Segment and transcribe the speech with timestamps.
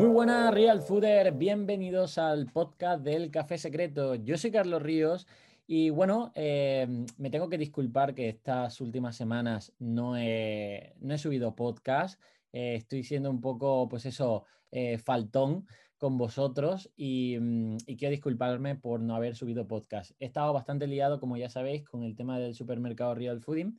[0.00, 1.32] Muy buenas, Real Fooder.
[1.32, 4.14] Bienvenidos al podcast del Café Secreto.
[4.14, 5.26] Yo soy Carlos Ríos
[5.66, 6.86] y bueno, eh,
[7.18, 12.18] me tengo que disculpar que estas últimas semanas no he, no he subido podcast.
[12.50, 15.66] Eh, estoy siendo un poco, pues eso, eh, faltón
[15.98, 20.12] con vosotros y, mm, y, quiero disculparme por no haber subido podcast.
[20.18, 23.78] He estado bastante liado, como ya sabéis, con el tema del supermercado Real Fooding,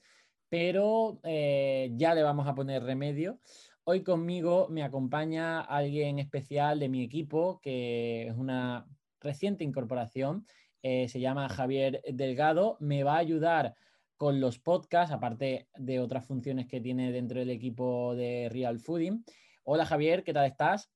[0.49, 3.39] pero ya le vamos a poner remedio.
[3.83, 8.85] Hoy conmigo me acompaña alguien especial de mi equipo, que es una
[9.19, 10.45] reciente incorporación,
[10.83, 13.73] eh, se llama Javier Delgado, me va a ayudar
[14.17, 19.25] con los podcasts, aparte de otras funciones que tiene dentro del equipo de Real Fooding.
[19.63, 20.91] Hola Javier, ¿qué tal estás?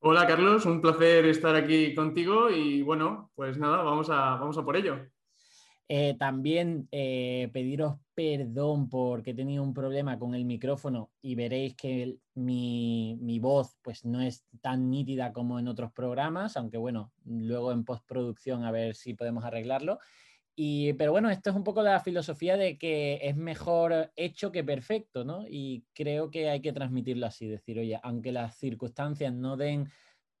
[0.00, 4.64] Hola Carlos, un placer estar aquí contigo y bueno, pues nada, vamos a, vamos a
[4.64, 5.06] por ello.
[5.94, 11.76] Eh, también eh, pediros perdón porque he tenido un problema con el micrófono y veréis
[11.76, 17.12] que mi, mi, voz pues no es tan nítida como en otros programas, aunque bueno,
[17.26, 19.98] luego en postproducción a ver si podemos arreglarlo.
[20.56, 24.64] Y, pero bueno, esto es un poco la filosofía de que es mejor hecho que
[24.64, 25.44] perfecto, ¿no?
[25.46, 29.90] Y creo que hay que transmitirlo así, decir, oye, aunque las circunstancias no den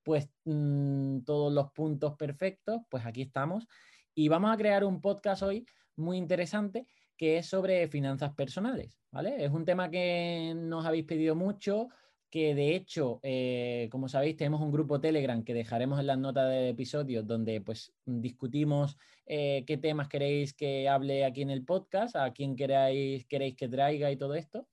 [0.02, 3.68] pues mmm, todos los puntos perfectos, pues aquí estamos
[4.14, 9.44] y vamos a crear un podcast hoy muy interesante que es sobre finanzas personales, ¿vale?
[9.44, 11.88] Es un tema que nos habéis pedido mucho,
[12.28, 16.50] que de hecho, eh, como sabéis, tenemos un grupo Telegram que dejaremos en las notas
[16.50, 22.16] del episodio donde pues discutimos eh, qué temas queréis que hable aquí en el podcast,
[22.16, 24.66] a quién queráis, queréis que traiga y todo esto.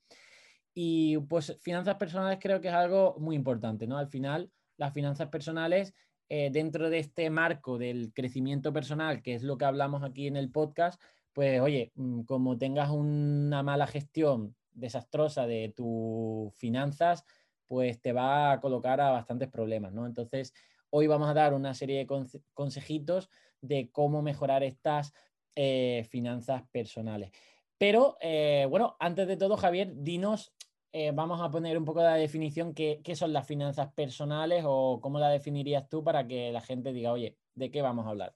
[0.73, 3.97] Y pues finanzas personales creo que es algo muy importante, ¿no?
[3.97, 5.93] Al final, las finanzas personales
[6.29, 10.37] eh, dentro de este marco del crecimiento personal, que es lo que hablamos aquí en
[10.37, 11.01] el podcast,
[11.33, 17.25] pues oye, mm, como tengas una mala gestión desastrosa de tus finanzas,
[17.67, 20.05] pues te va a colocar a bastantes problemas, ¿no?
[20.05, 20.53] Entonces,
[20.89, 22.07] hoy vamos a dar una serie de
[22.53, 23.29] consejitos
[23.61, 25.13] de cómo mejorar estas
[25.55, 27.31] eh, finanzas personales.
[27.77, 30.53] Pero, eh, bueno, antes de todo, Javier, dinos
[30.91, 34.99] eh, vamos a poner un poco la definición, ¿qué, ¿qué, son las finanzas personales o
[35.01, 38.33] cómo la definirías tú para que la gente diga, oye, ¿de qué vamos a hablar?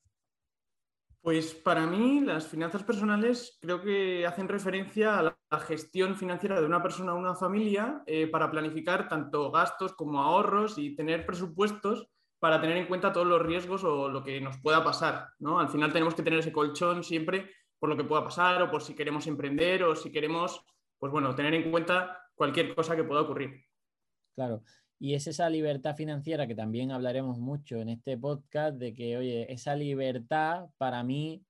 [1.24, 6.66] Pues para mí las finanzas personales creo que hacen referencia a la gestión financiera de
[6.66, 12.10] una persona o una familia eh, para planificar tanto gastos como ahorros y tener presupuestos
[12.40, 15.30] para tener en cuenta todos los riesgos o lo que nos pueda pasar.
[15.40, 15.62] ¿no?
[15.62, 17.50] Al final tenemos que tener ese colchón siempre
[17.80, 20.66] por lo que pueda pasar o por si queremos emprender o si queremos,
[21.00, 23.66] pues bueno, tener en cuenta cualquier cosa que pueda ocurrir.
[24.36, 24.64] Claro,
[25.00, 29.52] y es esa libertad financiera que también hablaremos mucho en este podcast, de que, oye,
[29.52, 31.44] esa libertad para mí,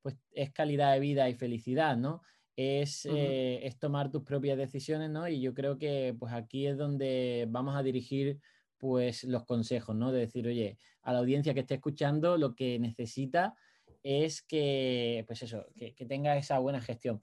[0.00, 2.22] pues es calidad de vida y felicidad, ¿no?
[2.56, 3.16] Es, uh -huh.
[3.16, 5.26] eh, es tomar tus propias decisiones, ¿no?
[5.28, 8.38] Y yo creo que pues aquí es donde vamos a dirigir
[8.78, 10.12] pues los consejos, ¿no?
[10.12, 13.54] De decir, oye, a la audiencia que esté escuchando, lo que necesita
[14.02, 17.20] es que, pues eso, que, que tenga esa buena gestión.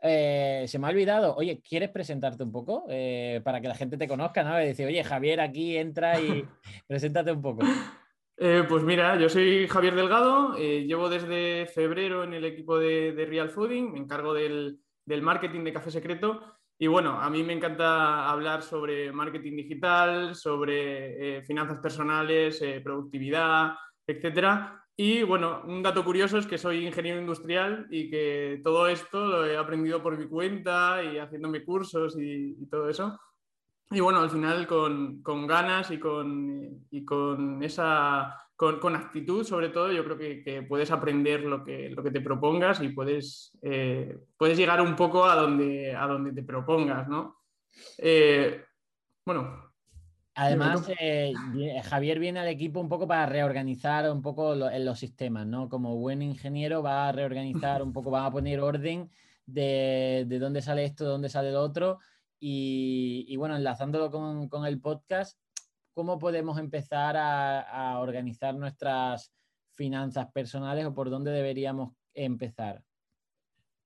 [0.00, 2.84] Eh, se me ha olvidado, oye, ¿quieres presentarte un poco?
[2.88, 4.60] Eh, para que la gente te conozca, ¿no?
[4.62, 6.44] Y decir, oye, Javier, aquí entra y
[6.86, 7.66] preséntate un poco.
[8.36, 13.26] Eh, pues mira, yo soy Javier Delgado, llevo desde febrero en el equipo de, de
[13.26, 17.52] Real Fooding, me encargo del, del, marketing de Café Secreto y bueno, a mí me
[17.52, 23.72] encanta hablar sobre marketing digital, sobre finanzas personales, productividad,
[24.06, 24.87] etcétera.
[25.00, 29.46] Y bueno, un dato curioso es que soy ingeniero industrial y que todo esto lo
[29.46, 33.16] he aprendido por mi cuenta y haciéndome cursos y, todo eso.
[33.92, 39.44] Y bueno, al final con, con ganas y con, y con esa con, con, actitud,
[39.44, 42.88] sobre todo, yo creo que, que, puedes aprender lo que, lo que te propongas y
[42.88, 47.42] puedes, eh, puedes llegar un poco a donde, a donde te propongas, ¿no?
[47.98, 48.64] Eh,
[49.24, 49.67] bueno,
[50.40, 51.34] Además, eh,
[51.82, 55.68] Javier viene al equipo un poco para reorganizar un poco lo, en los sistemas, ¿no?
[55.68, 59.10] Como buen ingeniero va a reorganizar un poco, va a poner orden
[59.46, 61.98] de, de dónde sale esto, de dónde sale lo otro.
[62.38, 65.40] Y, y bueno, enlazándolo con, con, el podcast,
[65.92, 69.32] ¿cómo podemos empezar a, a, organizar nuestras
[69.72, 72.84] finanzas personales o por dónde deberíamos empezar?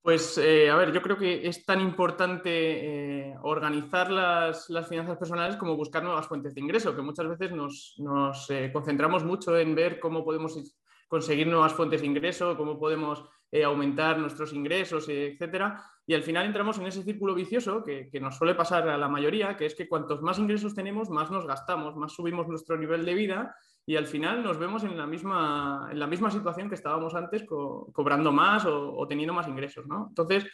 [0.03, 5.17] Pues eh, a ver, yo creo que es tan importante eh, organizar las, las, finanzas
[5.17, 9.57] personales como buscar nuevas fuentes de ingreso, que muchas veces nos, nos eh, concentramos mucho
[9.57, 10.59] en ver cómo podemos
[11.07, 13.25] conseguir nuevas fuentes de ingreso, cómo podemos
[13.65, 15.85] aumentar nuestros ingresos, etcétera.
[16.07, 19.09] Y al final entramos en ese círculo vicioso que, que, nos suele pasar a la
[19.09, 23.05] mayoría, que es que cuantos más ingresos tenemos, más nos gastamos, más subimos nuestro nivel
[23.05, 26.77] de vida y al final nos vemos en la misma, en la misma situación que
[26.77, 29.87] estábamos antes, co cobrando más o, teniendo más ingresos.
[29.87, 30.07] ¿no?
[30.09, 30.47] Entonces,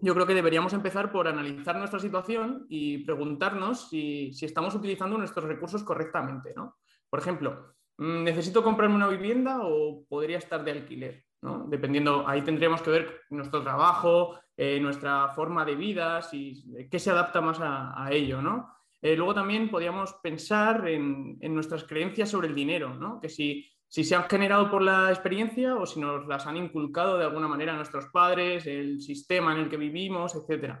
[0.00, 5.46] yo creo que deberíamos empezar por analizar nuestra situación y preguntarnos si, estamos utilizando nuestros
[5.46, 6.52] recursos correctamente.
[6.54, 6.76] ¿no?
[7.08, 11.24] Por ejemplo, mm, ¿necesito comprarme una vivienda o podría estar de alquiler?
[11.40, 11.64] ¿no?
[11.66, 17.10] Dependiendo, ahí tendríamos que ver nuestro trabajo, eh, nuestra forma de vida, si, qué se
[17.10, 18.42] adapta más a, ello.
[18.42, 18.68] ¿no?
[19.04, 24.16] Eh, luego también podríamos pensar en, nuestras creencias sobre el dinero, que si si se
[24.16, 28.06] han generado por la experiencia o si nos las han inculcado de alguna manera nuestros
[28.06, 30.78] padres, el sistema en el que vivimos, etc.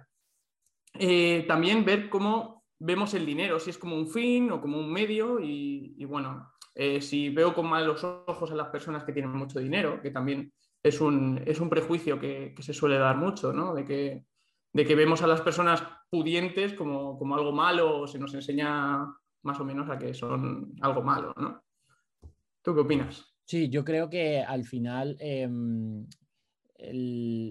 [0.94, 4.92] Eh, también ver cómo vemos el dinero, si es como un fin o como un
[4.92, 9.60] medio y, bueno, eh, si veo con malos ojos a las personas que tienen mucho
[9.60, 13.74] dinero, que también es un, es un prejuicio que, se suele dar mucho, ¿no?
[13.74, 14.24] De que,
[14.74, 19.06] de que vemos a las personas pudientes como, como algo malo o se nos enseña
[19.42, 21.62] más o menos a que son algo malo, ¿no?
[22.60, 23.24] ¿Tú qué opinas?
[23.44, 26.06] Sí, yo creo que al final, em,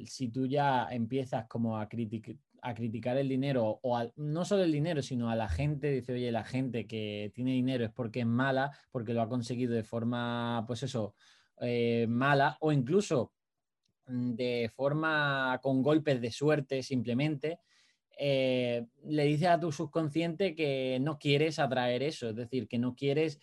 [0.06, 5.30] si tú ya empiezas como a, criticar el dinero, o no solo el dinero, sino
[5.30, 9.14] a la gente, dice, oye, la gente que tiene dinero es porque es mala, porque
[9.14, 11.14] lo ha conseguido de forma, pues eso,
[11.62, 13.32] eh, mala, o incluso
[14.08, 17.60] de forma con golpes de suerte simplemente,
[18.18, 22.96] eh, le dices a tu subconsciente que no quieres atraer eso, es decir, que no
[22.96, 23.40] quieres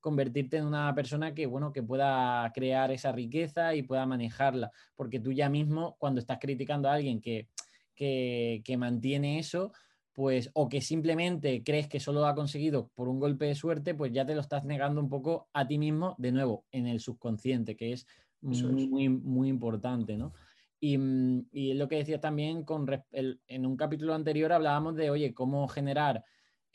[0.00, 5.18] convertirte en una persona que, bueno, que pueda crear esa riqueza y pueda manejarla, porque
[5.18, 7.48] tú ya mismo, cuando estás criticando a alguien que,
[7.94, 9.72] que, mantiene eso,
[10.12, 13.94] pues, o que simplemente crees que solo lo ha conseguido por un golpe de suerte,
[13.94, 17.00] pues ya te lo estás negando un poco a ti mismo, de nuevo, en el
[17.00, 18.06] subconsciente, que es
[18.44, 20.32] muy, muy, importante, ¿no?
[20.80, 25.34] Y, mm, y, lo que decía también con en un capítulo anterior hablábamos de, oye,
[25.34, 26.24] cómo generar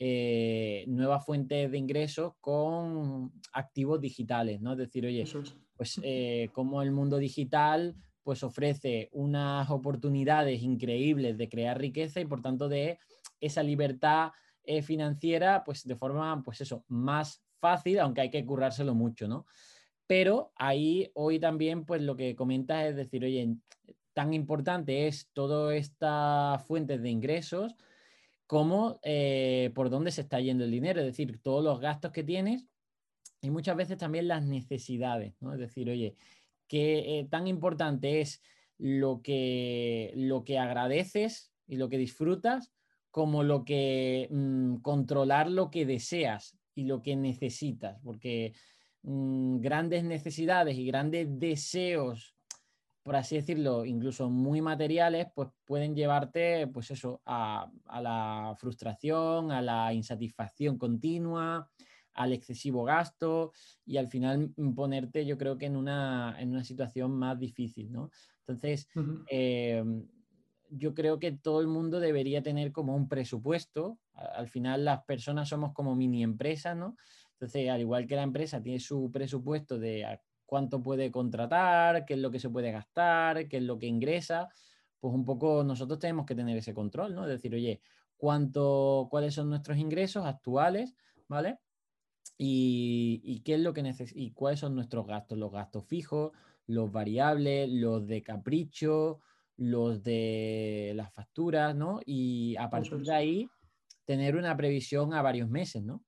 [0.02, 4.72] eh, nuevas fuentes de ingresos con activos digitales, ¿no?
[4.72, 5.26] Es decir, oye,
[5.76, 12.24] pues eh, como el mundo digital pues ofrece unas oportunidades increíbles de crear riqueza y
[12.24, 12.98] por tanto de
[13.40, 14.30] esa libertad
[14.64, 19.44] eh, financiera, pues de forma, pues eso, más fácil, aunque hay que currárselo mucho, ¿no?
[20.10, 23.54] Pero ahí hoy también, pues lo que comentas es decir, oye,
[24.12, 27.76] tan importante es todas estas fuentes de ingresos,
[28.48, 32.24] cómo, eh, por dónde se está yendo el dinero, es decir, todos los gastos que
[32.24, 32.66] tienes
[33.40, 35.52] y muchas veces también las necesidades, ¿no?
[35.52, 36.16] Es decir, oye,
[36.66, 38.42] qué eh, tan importante es
[38.78, 42.72] lo que, lo que agradeces y lo que disfrutas
[43.12, 48.54] como lo que mm, controlar lo que deseas y lo que necesitas, porque
[49.02, 52.34] mm, grandes necesidades y grandes deseos
[53.02, 57.70] por así decirlo, incluso muy materiales, pues pueden llevarte, pues eso, a,
[58.00, 61.70] la frustración, a la insatisfacción continua,
[62.12, 63.52] al excesivo gasto
[63.86, 68.10] y al final ponerte, yo creo que en una, en una situación más difícil, ¿no?
[68.40, 68.88] Entonces,
[69.28, 70.06] em,
[70.68, 73.98] yo creo que todo el mundo debería tener como un presupuesto.
[74.12, 76.96] Al final las personas somos como mini empresas, ¿no?
[77.40, 82.20] Entonces, al igual que la empresa tiene su presupuesto de cuánto puede contratar, qué es
[82.20, 84.50] lo que se puede gastar, qué es lo que ingresa,
[85.00, 87.22] pues un poco nosotros tenemos que tener ese control, ¿no?
[87.22, 87.80] Es decir, oye,
[88.18, 90.94] cuánto, cuáles son nuestros ingresos actuales,
[91.28, 91.60] ¿vale?
[92.36, 96.32] Y, qué es lo que y cuáles son nuestros gastos, los gastos fijos,
[96.66, 99.20] los variables, los de capricho,
[99.56, 102.00] los de las facturas, ¿no?
[102.04, 103.50] Y a partir de ahí
[104.04, 106.04] tener una previsión a varios meses, ¿no?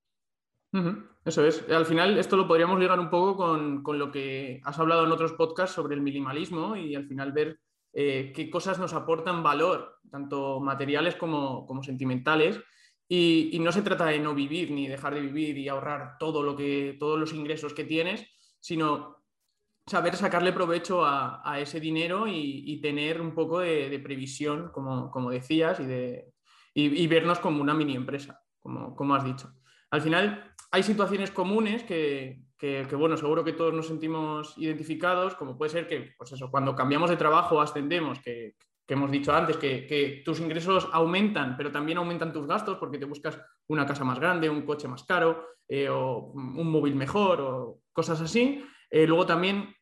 [1.24, 1.68] Eso es.
[1.70, 5.32] Al final, esto lo podríamos ligar un poco con, lo que has hablado en otros
[5.32, 7.60] podcasts sobre el minimalismo y al final ver
[7.92, 12.58] eh, qué cosas nos aportan valor, tanto materiales como, sentimentales.
[13.08, 16.56] Y, no se trata de no vivir ni dejar de vivir y ahorrar todo lo
[16.56, 18.26] que, todos los ingresos que tienes,
[18.58, 19.18] sino
[19.86, 25.84] saber sacarle provecho a, ese dinero y, tener un poco de, previsión, como, decías, y,
[25.84, 29.52] de, vernos como una mini empresa, como, como has dicho.
[29.92, 32.40] Al final, hay situaciones comunes que,
[32.92, 37.10] bueno, seguro que todos nos sentimos identificados, como puede ser que, pues eso, cuando cambiamos
[37.10, 38.54] de trabajo ascendemos, que,
[38.88, 43.38] hemos dicho antes, que, tus ingresos aumentan, pero también aumentan tus gastos porque te buscas
[43.68, 48.20] una casa más grande, un coche más caro, eh, o un móvil mejor, o cosas
[48.22, 48.64] así.
[48.90, 49.74] Eh, luego también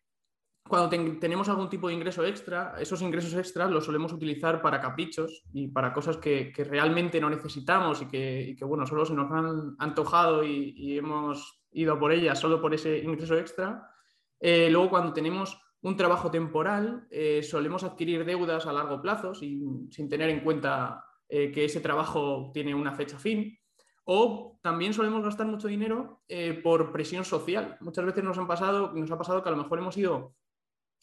[0.70, 5.42] cuando tenemos algún tipo de ingreso extra, esos ingresos extras los solemos utilizar para caprichos
[5.52, 10.44] y para cosas que, realmente no necesitamos y que, bueno, solo se nos han antojado
[10.44, 13.90] y, hemos ido por ellas solo por ese ingreso extra.
[14.38, 19.90] Eh, luego, cuando tenemos un trabajo temporal, eh, solemos adquirir deudas a largo plazo sin,
[20.08, 23.58] tener en cuenta eh, que ese trabajo tiene una fecha fin.
[24.04, 26.22] O también solemos gastar mucho dinero
[26.62, 27.76] por presión social.
[27.80, 30.34] Muchas veces nos, han pasado, nos ha pasado que a lo mejor hemos ido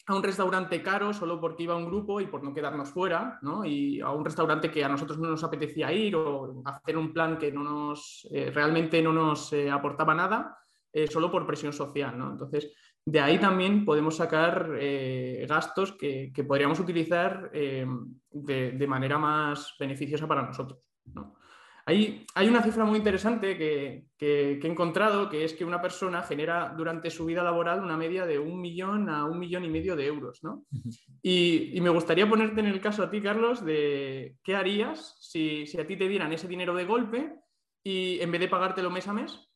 [0.08, 3.62] a un restaurante caro solo porque iba un grupo y por no quedarnos fuera, ¿no?
[3.64, 7.36] Y a un restaurante que a nosotros no nos apetecía ir o hacer un plan
[7.36, 10.56] que no nos, eh, realmente no nos eh, aportaba nada,
[10.90, 12.32] eh, solo por presión social, ¿no?
[12.32, 12.72] Entonces,
[13.04, 14.78] de ahí también podemos sacar
[15.46, 17.86] gastos que, podríamos utilizar de,
[18.72, 21.37] de, manera más beneficiosa para nosotros, ¿no?
[21.88, 27.08] Hay, una cifra muy interesante que, he encontrado, que es que una persona genera durante
[27.08, 30.44] su vida laboral una media de un millón a un millón y medio de euros.
[30.44, 30.66] ¿no?
[31.22, 35.86] Y, me gustaría ponerte en el caso a ti, Carlos, de qué harías si, a
[35.86, 37.32] ti te dieran ese dinero de golpe
[37.82, 39.48] y en vez de pagártelo mes a mes,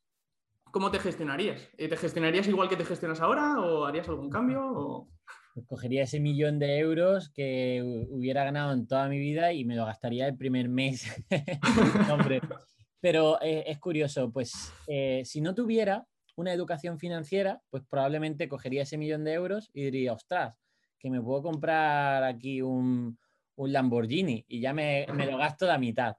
[0.64, 1.68] ¿cómo te gestionarías?
[1.76, 5.06] Eh, ¿Te gestionarías igual que te gestionas ahora o harías algún cambio?
[5.54, 9.76] Pues cogería ese millón de euros que hubiera ganado en toda mi vida y me
[9.76, 11.04] lo gastaría el primer mes.
[12.10, 12.40] Hombre.
[13.00, 16.06] Pero eh, es curioso, pues eh, si no tuviera
[16.36, 20.54] una educación financiera, pues probablemente cogería ese millón de euros y diría, ostras,
[20.98, 23.18] que me puedo comprar aquí un,
[23.56, 26.16] un Lamborghini y ya me, me, lo gasto la mitad.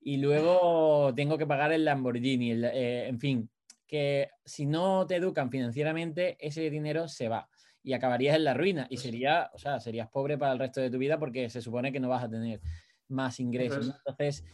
[0.00, 3.50] Y luego tengo que pagar el Lamborghini, eh, en fin,
[3.86, 7.48] que si no te educan financieramente, ese dinero se va
[7.82, 10.90] y acabarías en la ruina y sería, o sea, serías pobre para el resto de
[10.90, 12.60] tu vida porque se supone que no vas a tener
[13.08, 13.94] más ingresos.
[13.96, 14.44] Entonces,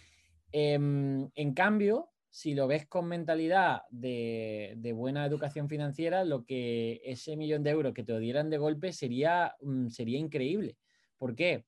[0.52, 7.36] em, en cambio, si lo ves con mentalidad de, buena educación financiera, lo que ese
[7.36, 10.76] millón de euros que te dieran de golpe sería, mm, sería increíble.
[11.18, 11.64] ¿Por qué?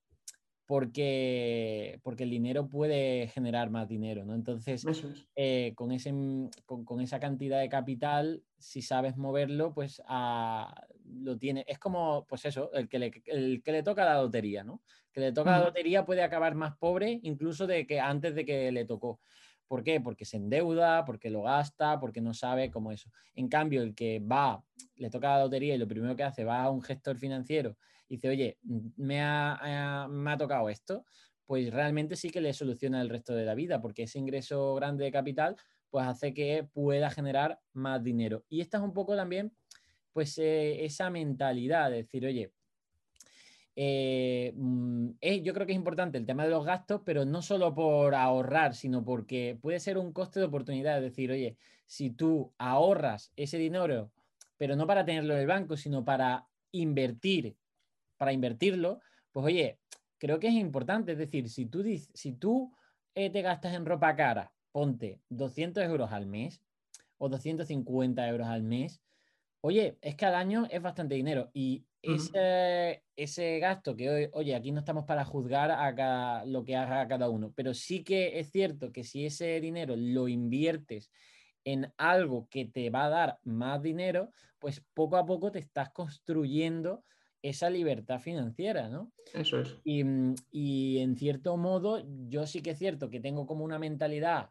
[0.70, 4.36] porque, porque el dinero puede generar más dinero, ¿no?
[4.36, 4.86] Entonces,
[5.34, 10.72] eh, con, ese, mm, con, esa cantidad de capital, si sabes moverlo, pues ah,
[11.12, 11.64] lo tiene.
[11.68, 14.82] Es como, pues eso, el que, le, el que le toca la lotería, ¿no?
[15.12, 18.70] Que le toca la lotería puede acabar más pobre incluso de que antes de que
[18.72, 19.20] le tocó.
[19.66, 20.00] ¿Por qué?
[20.00, 23.10] Porque se endeuda, porque lo gasta, porque no sabe cómo eso.
[23.34, 24.64] En cambio, el que va,
[24.96, 27.76] le toca la lotería y lo primero que hace va a un gestor financiero
[28.08, 28.58] y dice, oye,
[28.96, 31.04] me ha, me ha tocado esto,
[31.46, 35.04] pues realmente sí que le soluciona el resto de la vida, porque ese ingreso grande
[35.04, 35.56] de capital
[35.90, 38.44] pues hace que pueda generar más dinero.
[38.48, 39.52] Y esta es un poco también,
[40.12, 42.52] pues, eh, esa mentalidad de decir, oye,
[43.76, 45.10] eh, mm,
[45.42, 48.74] yo creo que es importante el tema de los gastos, pero no solo por ahorrar,
[48.74, 50.98] sino porque puede ser un coste de oportunidad.
[50.98, 54.10] Es decir, oye, si tú ahorras ese dinero,
[54.58, 57.56] pero no para tenerlo en el banco, sino para invertir
[58.20, 59.00] para invertirlo,
[59.32, 59.78] pues oye,
[60.18, 61.12] creo que es importante.
[61.12, 62.70] Es decir, si tú, si tú
[63.14, 66.60] eh, te gastas en ropa cara, ponte 200 euros al mes
[67.16, 69.00] o 250 euros al mes,
[69.62, 71.50] oye, es que al año es bastante dinero.
[71.52, 76.76] Y ese, ese, gasto que hoy, oye, aquí no estamos para juzgar a lo que
[76.76, 81.10] haga cada uno, pero sí que es cierto que si ese dinero lo inviertes
[81.64, 85.90] en algo que te va a dar más dinero, pues poco a poco te estás
[85.90, 87.04] construyendo
[87.42, 89.12] esa libertad financiera, ¿no?
[89.32, 89.76] Eso es.
[89.84, 94.50] Mm, y, en cierto modo, yo sí que es cierto que tengo como una mentalidad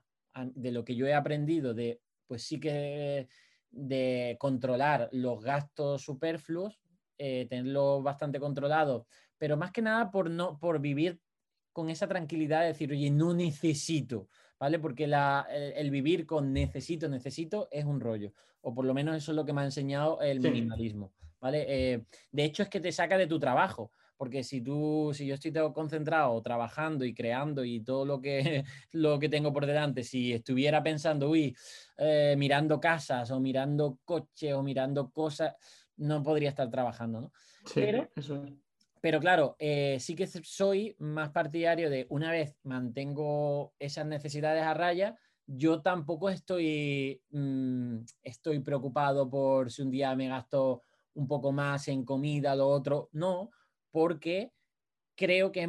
[0.56, 3.28] de lo que yo he aprendido, de pues sí que
[3.72, 6.82] de controlar los gastos superfluos,
[7.18, 9.06] eh, tenerlo bastante controlado,
[9.38, 11.20] pero más que nada por, no, por vivir
[11.74, 14.80] con esa tranquilidad de decir, oye, no necesito, ¿vale?
[14.80, 19.32] Porque la, el, vivir con necesito, necesito es un rollo, o por lo menos eso
[19.32, 21.14] es lo que me ha enseñado el minimalismo.
[21.40, 21.66] ¿vale?
[21.68, 25.36] Eh, de hecho, es que te saca de tu trabajo, porque si tú, si yo
[25.36, 30.34] estoy concentrado trabajando y creando y todo lo que, lo que tengo por delante, si
[30.34, 31.56] estuviera pensando, uy,
[31.98, 35.56] eh, mirando casas o mirando coches o mirando cosas,
[35.96, 37.32] no podría estar trabajando, ¿no?
[37.64, 38.44] Sí, pero, eso
[39.00, 44.74] Pero claro, eh, sí que soy más partidario de una vez mantengo esas necesidades a
[44.74, 50.84] raya, yo tampoco estoy, mm, estoy preocupado por si un día me gasto
[51.14, 53.52] un poco más en comida, lo otro, no,
[53.92, 54.52] porque
[55.16, 55.68] creo que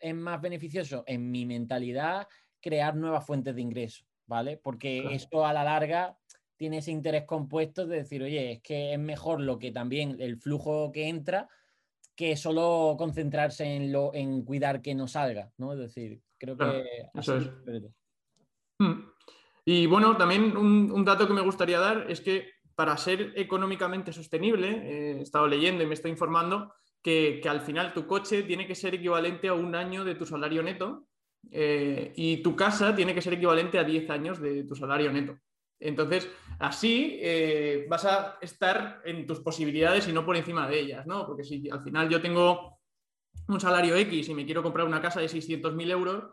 [0.00, 2.26] es, más beneficioso en mi mentalidad
[2.60, 4.56] crear nuevas fuentes de ingreso, ¿vale?
[4.56, 6.16] Porque esto a la larga
[6.56, 10.36] tiene ese interés compuesto de decir, oye, es que es mejor lo que también el
[10.36, 11.48] flujo que entra
[12.14, 15.72] que solo concentrarse en, lo, en cuidar que no salga, ¿no?
[15.72, 16.84] Es decir, creo que...
[17.14, 17.50] eso es.
[18.78, 19.04] Hmm.
[19.64, 24.68] Y bueno, también un, dato que me gustaría dar es que para ser económicamente sostenible,
[24.68, 28.74] eh, he estado leyendo y me estoy informando que, al final tu coche tiene que
[28.74, 31.06] ser equivalente a un año de tu salario neto
[31.50, 35.38] eh, y tu casa tiene que ser equivalente a 10 años de tu salario neto.
[35.78, 36.28] Entonces,
[36.58, 41.26] así eh, vas a estar en tus posibilidades y no por encima de ellas, ¿no?
[41.26, 42.78] Porque si al final yo tengo
[43.48, 46.24] un salario X y me quiero comprar una casa de 600.000 euros,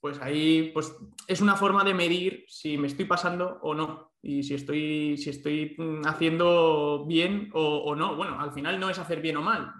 [0.00, 0.94] pues ahí pues,
[1.26, 4.12] es una forma de medir si me estoy pasando o no.
[4.28, 8.16] Y si estoy, si estoy mm, haciendo bien o, no.
[8.16, 9.72] Bueno, al final no es hacer bien o mal,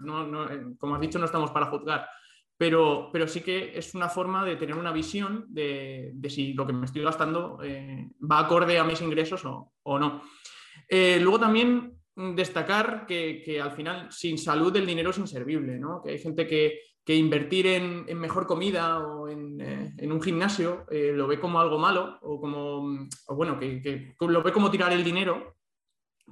[0.50, 2.08] eh, como has dicho, no estamos para juzgar,
[2.56, 6.72] pero, pero sí que es una forma de tener una visión de, si lo que
[6.72, 10.22] me estoy gastando eh, va acorde a mis ingresos o, no.
[10.88, 16.00] Eh, luego también destacar que, al final sin salud el dinero es inservible, ¿no?
[16.04, 21.12] que hay gente que, que invertir en, mejor comida o en, eh, un gimnasio eh,
[21.14, 25.54] lo ve como algo malo o como, bueno, que, lo ve como tirar el dinero,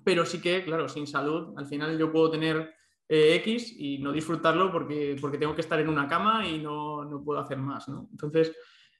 [0.04, 2.74] pero sí que, claro, sin salud, al final yo puedo tener
[3.08, 7.04] eh, X y no disfrutarlo porque, porque tengo que estar en una cama y no,
[7.04, 7.86] no puedo hacer más.
[7.86, 8.52] Entonces,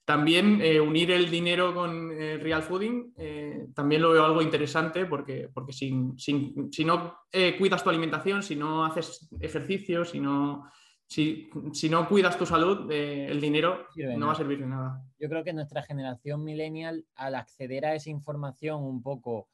[0.04, 3.14] también unir el dinero con real fooding
[3.75, 7.21] también lo veo algo interesante porque, porque sin, sin, si no
[7.59, 10.69] cuidas tu alimentación, si no haces ejercicio, si no
[11.06, 11.50] si,
[11.90, 15.02] no cuidas tu salud, eh, el dinero no va a servir de nada.
[15.18, 19.49] Yo creo que nuestra generación millennial, al acceder a esa información un poco,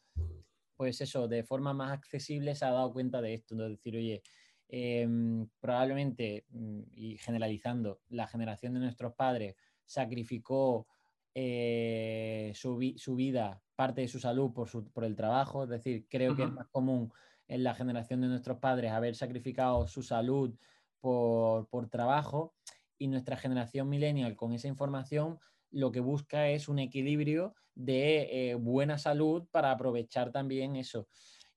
[0.76, 4.22] pues eso, de forma más accesible, se ha dado cuenta de esto, de decir, oye,
[4.68, 10.86] em, probablemente, mm, y generalizando, la generación de nuestros padres sacrificó
[11.34, 16.44] eh, su, vida, parte de su salud por, por el trabajo, es decir, creo que
[16.44, 17.12] es más común
[17.46, 20.54] en la generación de nuestros padres haber sacrificado su salud,
[21.00, 22.54] por, trabajo
[22.98, 25.38] y nuestra generación millennial con esa información
[25.70, 31.06] lo que busca es un equilibrio de eh, buena salud para aprovechar también eso.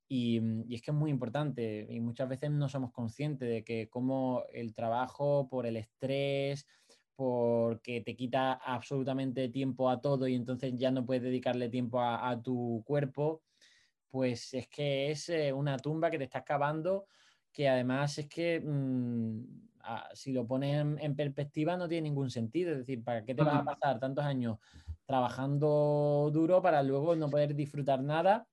[0.10, 3.90] Mm, y, es que es muy importante y muchas veces no somos conscientes de que
[3.90, 6.68] como el trabajo, por el estrés,
[7.16, 12.42] porque te quita absolutamente tiempo a todo y entonces ya no puedes dedicarle tiempo a,
[12.42, 13.44] tu cuerpo,
[14.10, 17.08] pues es que es eh, una tumba que te está excavando
[17.54, 19.44] que además es que mm,
[20.14, 22.72] si lo pones en, perspectiva no tiene ningún sentido.
[22.72, 24.58] Es decir, ¿para qué te vas a pasar tantos años
[25.06, 28.48] trabajando duro para luego no poder disfrutar nada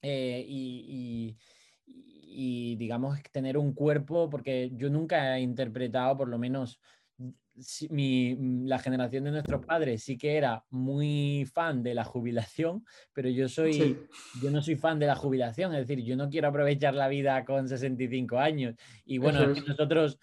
[0.00, 1.36] eh, y,
[2.76, 4.30] digamos, tener un cuerpo?
[4.30, 6.80] Porque yo nunca he interpretado, por lo menos
[7.54, 13.28] Mm, la generación de nuestros padres sí que era muy fan de la jubilación, pero
[13.28, 13.98] yo soy,
[14.42, 17.44] yo no soy fan de la jubilación, es decir, yo no quiero aprovechar la vida
[17.44, 18.74] con 65 años.
[19.04, 19.60] Y bueno, es.
[19.60, 20.18] que nosotros,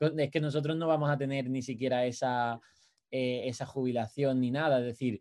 [0.00, 2.60] es que nosotros no vamos a tener ni siquiera esa,
[3.10, 5.20] eh, esa jubilación ni nada, es decir,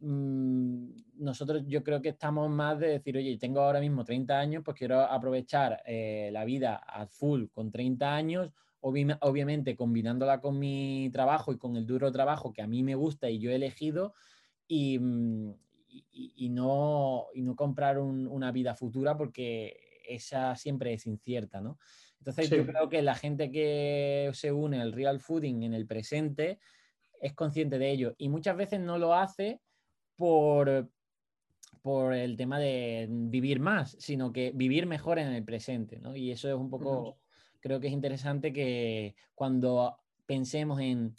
[0.00, 4.62] mm, nosotros yo creo que estamos más de decir, oye, tengo ahora mismo 30 años,
[4.64, 11.10] pues quiero aprovechar eh, la vida a full con 30 años obviamente combinándola con mi
[11.12, 14.14] trabajo y con el duro trabajo que a mí me gusta y yo he elegido
[14.66, 15.54] y, mm,
[16.50, 19.76] no, no comprar una vida futura porque
[20.08, 21.78] esa siempre es incierta, ¿no?
[22.18, 26.58] Entonces yo creo que la gente que se une al real fooding en el presente
[27.20, 29.60] es consciente de ello y muchas veces no lo hace
[30.16, 30.90] por,
[31.82, 36.16] por el tema de vivir más, sino que vivir mejor en el presente, ¿no?
[36.16, 37.18] Y eso es un poco
[37.60, 41.14] creo que es interesante que cuando pensemos en,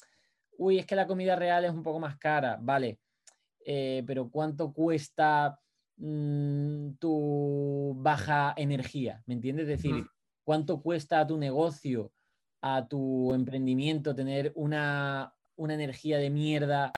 [0.57, 2.99] uy, es que la comida real es un poco más cara, vale,
[3.65, 5.59] eh, pero ¿cuánto cuesta
[5.97, 9.23] mm, tu baja energía?
[9.25, 9.69] ¿Me entiendes?
[9.69, 10.05] Es decir,
[10.43, 12.11] ¿cuánto cuesta a tu negocio,
[12.61, 16.91] a tu emprendimiento tener una, una energía de mierda?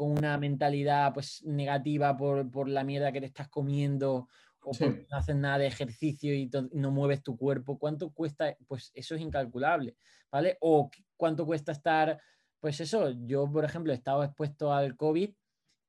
[0.00, 4.28] con una mentalidad pues negativa por, por la mierda que te estás comiendo
[4.62, 8.56] o porque no haces nada de ejercicio y no mueves tu cuerpo, ¿cuánto cuesta?
[8.66, 9.96] Pues eso es incalculable,
[10.30, 10.58] ¿vale?
[10.60, 12.20] O cuánto cuesta estar,
[12.58, 15.30] pues eso, yo por ejemplo he estado expuesto al COVID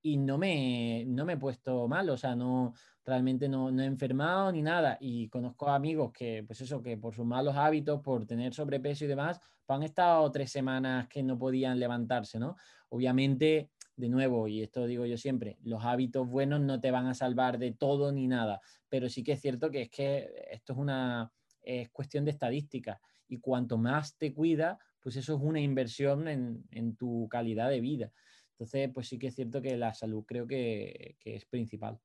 [0.04, 2.74] y no me, no me he puesto mal, o sea, no,
[3.06, 4.98] realmente no, no, he enfermado ni nada.
[5.00, 9.08] Y conozco amigos que, pues eso, que por sus malos hábitos, por tener sobrepeso y
[9.08, 12.56] demás, pues han estado tres semanas que no podían levantarse, ¿no?
[12.90, 17.14] Obviamente de nuevo, y esto digo yo siempre, los hábitos buenos no te van a
[17.14, 20.80] salvar de todo ni nada, pero sí que es cierto que es que esto es
[20.80, 21.32] una
[21.64, 26.96] es cuestión de estadística y cuanto más te cuida, pues eso es una inversión en,
[26.98, 28.12] tu calidad de vida.
[28.52, 32.00] Entonces, pues sí que es cierto que la salud creo que, es principal.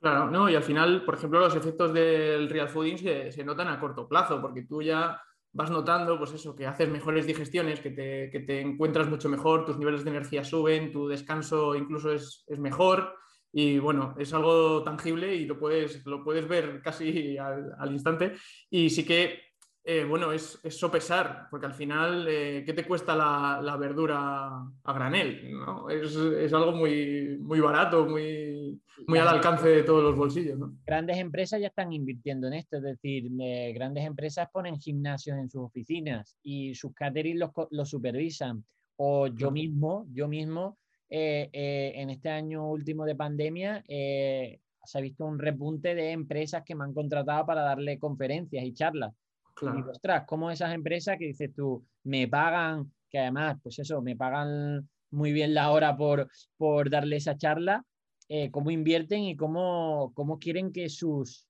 [0.00, 3.68] Claro, no, y al final, por ejemplo, los efectos del real fooding se, se notan
[3.68, 5.20] a corto plazo, porque tú ya
[5.52, 10.04] vas notando, pues eso, que haces mejores digestiones, que te, encuentras mucho mejor, tus niveles
[10.04, 13.16] de energía suben, tu descanso incluso es, mejor.
[13.54, 18.34] Y bueno, es algo tangible y lo puedes, lo puedes ver casi al instante.
[18.70, 19.52] Y sí que
[19.84, 24.48] eh, bueno, es, sopesar, porque al final, eh, ¿qué te cuesta la, verdura
[24.84, 25.58] a granel?
[25.90, 28.51] Es, algo muy, muy barato, muy,
[29.06, 30.58] muy al alcance de todos los bolsillos.
[30.86, 35.50] Grandes empresas ya están invirtiendo en esto, es decir, eh, grandes empresas ponen gimnasios en
[35.50, 38.64] sus oficinas y sus catering los, supervisan.
[38.96, 43.82] O yo mismo, yo mismo, en este año último de pandemia,
[44.84, 48.74] se ha visto un repunte de empresas que me han contratado para darle conferencias y
[48.74, 49.14] charlas.
[49.60, 54.00] Y digo, ostras, ¿cómo esas empresas que dices tú, me pagan, que además, pues eso,
[54.02, 57.84] me pagan muy bien la hora por, por darle esa charla,
[58.34, 61.46] eh, cómo invierten y cómo, cómo quieren que sus,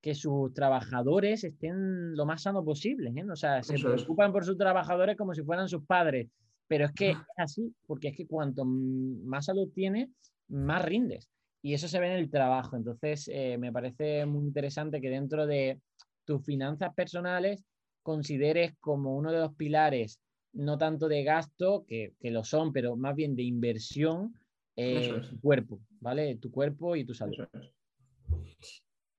[0.00, 3.12] que sus trabajadores estén lo más sano posible.
[3.14, 3.24] ¿eh?
[3.30, 6.30] O sea, se preocupan por sus trabajadores como si fueran sus padres.
[6.66, 10.08] Pero es que es así, porque es que cuanto más salud tienes,
[10.48, 11.28] más rindes.
[11.60, 12.76] Y eso se ve en el trabajo.
[12.76, 15.82] Entonces, eh, me parece muy interesante que dentro de
[16.24, 17.62] tus finanzas personales
[18.02, 20.18] consideres como uno de los pilares,
[20.54, 24.34] no tanto de gasto, que, lo son, pero más bien de inversión,
[24.76, 26.36] eh, tu cuerpo, ¿vale?
[26.36, 27.46] Tu cuerpo y tu salud.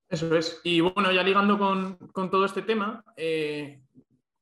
[0.10, 0.62] Eso es.
[0.63, 3.82] Y bueno, ya ligando con, todo este tema, eh,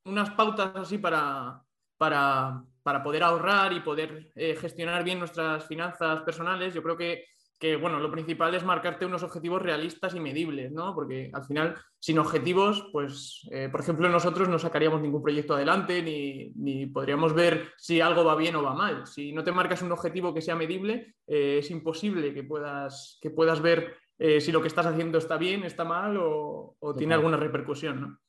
[0.06, 1.64] unas pautas así para,
[1.98, 2.66] para,
[3.04, 7.26] poder ahorrar y poder eh, gestionar bien nuestras finanzas personales, yo creo que
[7.62, 10.96] que bueno, lo principal es marcarte unos objetivos realistas y medibles, ¿no?
[10.96, 16.02] Porque al final, sin objetivos, pues, eh, por ejemplo, nosotros no sacaríamos ningún proyecto adelante
[16.02, 19.06] ni, podríamos ver si algo va bien o va mal.
[19.06, 23.30] Si no te marcas un objetivo que sea medible, eh, es imposible que puedas, que
[23.30, 27.38] puedas ver eh, si lo que estás haciendo está bien, está mal o, tiene alguna
[27.38, 28.20] repercusión, ¿no?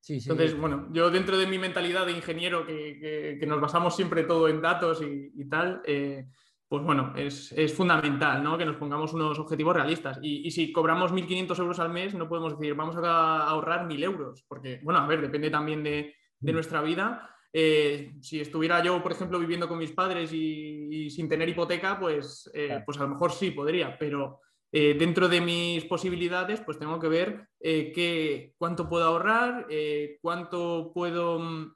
[0.00, 4.24] Sí, sí, Entonces, bueno, yo dentro de mi mentalidad de ingeniero, que, nos basamos siempre
[4.24, 5.80] todo en datos y, y tal,
[6.70, 8.56] pues bueno, es, fundamental ¿no?
[8.56, 10.20] que nos pongamos unos objetivos realistas.
[10.22, 14.44] Y, si cobramos 1.500 euros al mes, no podemos decir, vamos a ahorrar 1.000 euros,
[14.46, 16.52] porque, bueno, a ver, depende también de, mm.
[16.52, 17.28] nuestra vida.
[17.52, 22.48] Eh, si estuviera yo, por ejemplo, viviendo con mis padres y, sin tener hipoteca, pues,
[22.54, 24.38] eh, pues a lo mejor sí podría, pero
[24.70, 29.66] eh, dentro de mis posibilidades, pues tengo que ver qué, cuánto puedo ahorrar,
[30.22, 31.74] cuánto puedo mm,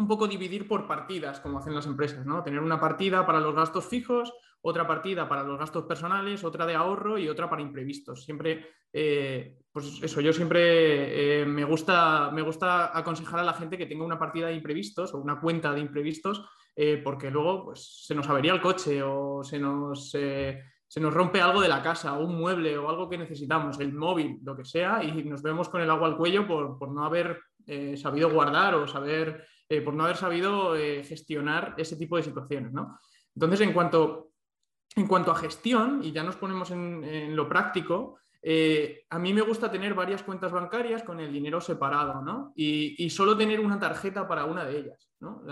[0.00, 2.42] un poco dividir por partidas, como hacen las empresas, ¿no?
[2.42, 4.32] Tener una partida para los gastos fijos,
[4.62, 8.24] otra partida para los gastos personales, otra de ahorro y otra para imprevistos.
[8.24, 13.78] Siempre, eh, pues eso, yo siempre eh, me, gusta, me gusta aconsejar a la gente
[13.78, 16.44] que tenga una partida de imprevistos o una cuenta de imprevistos,
[16.76, 21.40] eh, porque luego pues, se nos avería el coche o se nos, se nos rompe
[21.40, 24.64] algo de la casa, o un mueble o algo que necesitamos, el móvil, lo que
[24.64, 27.40] sea, y nos vemos con el agua al cuello por, por no haber
[27.96, 32.72] sabido guardar o saber eh, por no haber sabido eh, gestionar ese tipo de situaciones.
[32.72, 32.98] ¿no?
[33.36, 34.32] Entonces, en cuanto,
[34.96, 39.42] en cuanto a gestión, y ya nos ponemos en, lo práctico, eh, a mí me
[39.42, 42.52] gusta tener varias cuentas bancarias con el dinero separado, ¿no?
[42.56, 45.42] Y, solo tener una tarjeta para una de ellas, ¿no?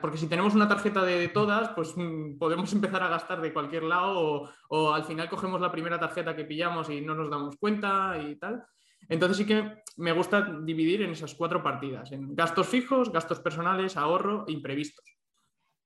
[0.00, 3.82] porque si tenemos una tarjeta de, todas, pues mm, podemos empezar a gastar de cualquier
[3.82, 7.56] lado o, o, al final cogemos la primera tarjeta que pillamos y no nos damos
[7.56, 8.62] cuenta y tal.
[9.08, 13.96] Entonces sí que me gusta dividir en esas cuatro partidas, en gastos fijos, gastos personales,
[13.96, 15.16] ahorro e imprevistos.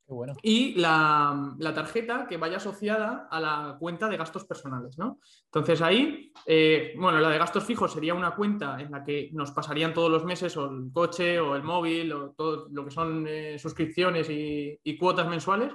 [0.06, 0.35] bueno.
[0.42, 5.20] Y la, tarjeta que vaya asociada a la cuenta de gastos personales, ¿no?
[5.44, 9.52] Entonces ahí, eh, bueno, la de gastos fijos sería una cuenta en la que nos
[9.52, 13.26] pasarían todos los meses o el coche o el móvil o todo lo que son
[13.28, 15.72] eh, suscripciones y cuotas mensuales.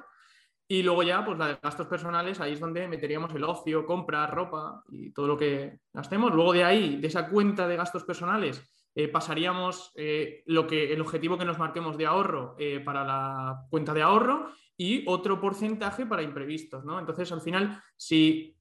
[0.68, 4.26] Y luego ya, pues la de gastos personales, ahí es donde meteríamos el ocio, compra,
[4.26, 6.34] ropa y todo lo que gastemos.
[6.34, 8.64] Luego de ahí, de esa cuenta de gastos personales,
[8.96, 13.66] eh, pasaríamos eh, lo que, el objetivo que nos marquemos de ahorro eh, para la
[13.70, 16.84] cuenta de ahorro y otro porcentaje para imprevistos.
[16.84, 17.00] ¿no?
[17.00, 18.54] Entonces, al final, si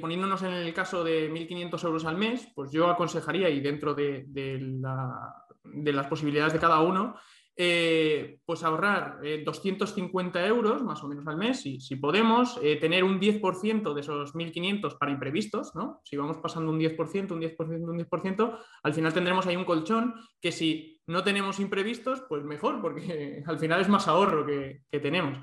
[0.00, 4.24] poniéndonos en el caso de 1.500 euros al mes, pues yo aconsejaría, y dentro de,
[4.28, 7.16] de, la, de las posibilidades de cada uno,
[7.56, 12.76] eh, pues ahorrar 250 eh, euros más o menos al mes, si, si podemos, eh,
[12.76, 16.00] tener un 10% de esos 1.500 para imprevistos, ¿no?
[16.04, 20.14] Si vamos pasando un 10%, un 10%, un 10%, al final tendremos ahí un colchón
[20.40, 25.38] que si no tenemos imprevistos, pues mejor, porque al final es más ahorro que tenemos.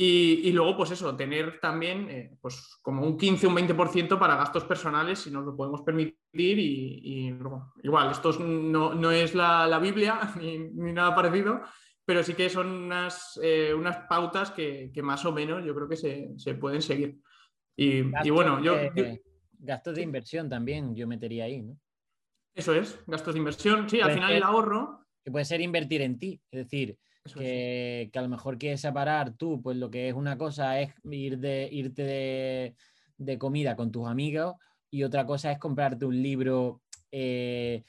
[0.00, 4.62] Y, luego, pues eso, tener también eh, pues como un 15, un 20% para gastos
[4.62, 6.16] personales, si nos lo podemos permitir.
[6.32, 7.34] Y,
[7.82, 11.62] igual, esto no, es la, Biblia ni, nada parecido,
[12.04, 15.96] pero sí que son unas, eh, unas pautas que, más o menos yo creo que
[15.96, 17.18] se, pueden seguir.
[17.74, 18.76] Y, bueno, yo,
[19.60, 21.76] Gastos de inversión también yo metería ahí, ¿no?
[22.54, 23.90] Eso es, gastos de inversión.
[23.90, 25.04] Sí, al final el ahorro.
[25.24, 26.96] Que puede ser invertir en ti, es decir
[27.34, 31.38] que, a lo mejor quieres separar tú, pues lo que es una cosa es ir
[31.38, 32.74] de, irte
[33.16, 34.56] de, comida con tus amigos
[34.90, 37.82] y otra cosa es comprarte un libro eh,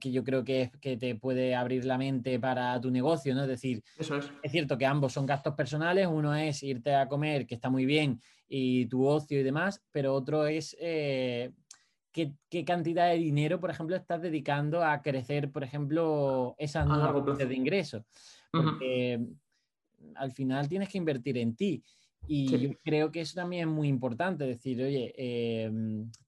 [0.00, 3.42] que yo creo que, que te puede abrir la mente para tu negocio, ¿no?
[3.42, 4.52] Es decir, es.
[4.52, 8.20] cierto que ambos son gastos personales, uno es irte a comer, que está muy bien,
[8.48, 10.76] y tu ocio y demás, pero otro es...
[10.80, 11.52] Eh,
[12.48, 17.46] ¿Qué, cantidad de dinero, por ejemplo, estás dedicando a crecer, por ejemplo, esas nuevas fuentes
[17.46, 18.04] de ingresos?
[18.50, 19.20] Porque
[20.14, 21.82] al final tienes que invertir en ti.
[22.28, 25.70] Y yo creo que eso también es muy importante, decir, oye, eh,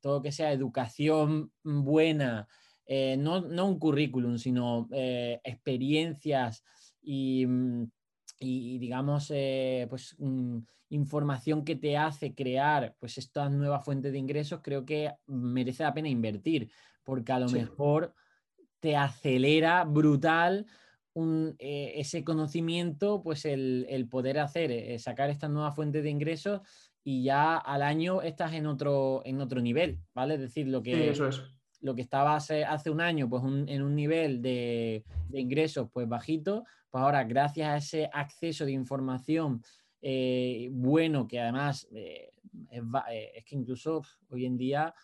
[0.01, 2.47] todo que sea educación buena,
[2.87, 6.63] eh, no, un currículum, sino eh, experiencias
[7.03, 7.91] y, mm,
[8.41, 9.33] digamos,
[9.89, 10.59] pues mm,
[10.91, 15.95] información que te hace crear pues estas nuevas fuentes de ingresos, creo que merece la
[15.95, 16.71] pena invertir,
[17.03, 18.15] porque a lo mejor
[18.79, 20.67] te acelera brutal
[21.59, 26.61] eh, ese conocimiento, pues el, poder hacer, eh, sacar esta nueva fuente de ingresos
[27.03, 30.35] y ya al año estás en otro, en otro nivel, ¿vale?
[30.35, 31.43] Es decir, lo que, eso es.
[31.81, 36.65] lo que estaba hace, hace un año pues en un nivel de, ingresos pues bajito,
[36.91, 39.63] pues ahora gracias a ese acceso de información
[40.01, 42.31] eh, bueno, que además es,
[42.71, 44.95] es, que incluso hoy en día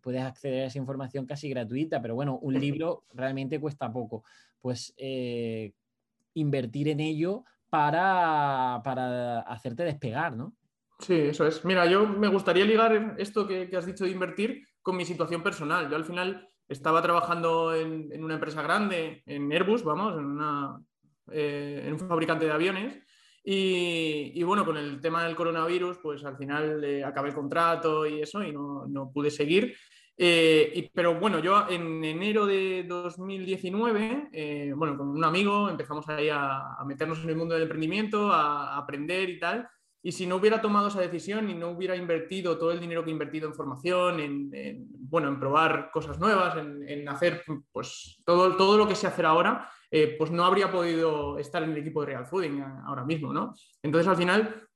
[0.00, 4.22] puedes acceder a esa información casi gratuita, pero bueno, un libro realmente cuesta poco
[4.60, 5.72] pues eh,
[6.34, 8.76] invertir en ello para,
[9.40, 10.54] hacerte despegar, ¿no?
[11.00, 11.64] Sí, eso es.
[11.64, 15.90] Mira, yo me gustaría ligar esto que, has dicho de invertir con mi situación personal.
[15.90, 20.38] Yo al final estaba trabajando en, una empresa grande, en Airbus, vamos, en,
[21.32, 22.98] eh, un fabricante de aviones.
[23.48, 28.20] Y, bueno, con el tema del coronavirus, pues al final eh, acabé el contrato y
[28.20, 29.76] eso y no, no pude seguir.
[30.18, 36.30] Eh, pero bueno, yo en enero de 2019, eh, bueno, con un amigo empezamos ahí
[36.32, 39.68] a, meternos en el mundo del emprendimiento, a, aprender y tal.
[40.02, 43.10] Y si no hubiera tomado esa decisión y no hubiera invertido todo el dinero que
[43.10, 48.78] he invertido en formación, en, bueno, en probar cosas nuevas, en, hacer pues, todo, todo
[48.78, 52.06] lo que sé hacer ahora, eh, pues no habría podido estar en el equipo de
[52.06, 53.52] Real Fooding ahora mismo, ¿no?
[53.82, 54.68] Entonces al final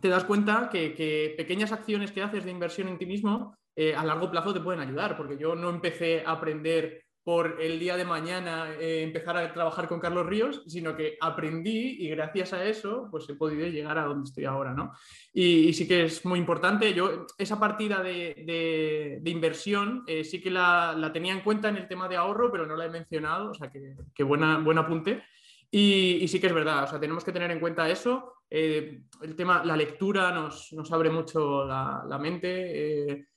[0.00, 3.94] te das cuenta que, que pequeñas acciones que haces de inversión en ti mismo eh,
[3.94, 7.96] a largo plazo te pueden ayudar, porque yo no empecé a aprender por el día
[7.96, 12.62] de mañana eh, empezar a trabajar con Carlos Ríos, sino que aprendí y gracias a
[12.64, 14.92] eso pues he podido llegar a donde estoy ahora, ¿no?
[15.32, 16.92] Y, sí que es muy importante.
[16.92, 22.08] Yo esa partida de, inversión eh, sí que la, tenía en cuenta en el tema
[22.08, 25.24] de ahorro, pero no la he mencionado, o sea que, que buena, buen apunte.
[25.70, 28.34] Y, sí que es verdad, o sea, tenemos que tener en cuenta eso.
[28.50, 33.28] el tema, la lectura nos, nos abre mucho la, la mente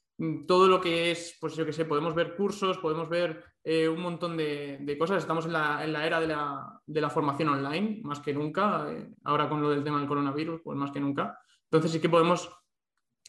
[0.47, 4.01] todo lo que es, pues yo que sé, podemos ver cursos, podemos ver eh, un
[4.01, 5.19] montón de, cosas.
[5.19, 8.87] Estamos en la, era de la, formación online, más que nunca.
[8.91, 11.37] Eh, ahora con lo del tema del coronavirus, pues más que nunca.
[11.65, 12.49] Entonces sí que podemos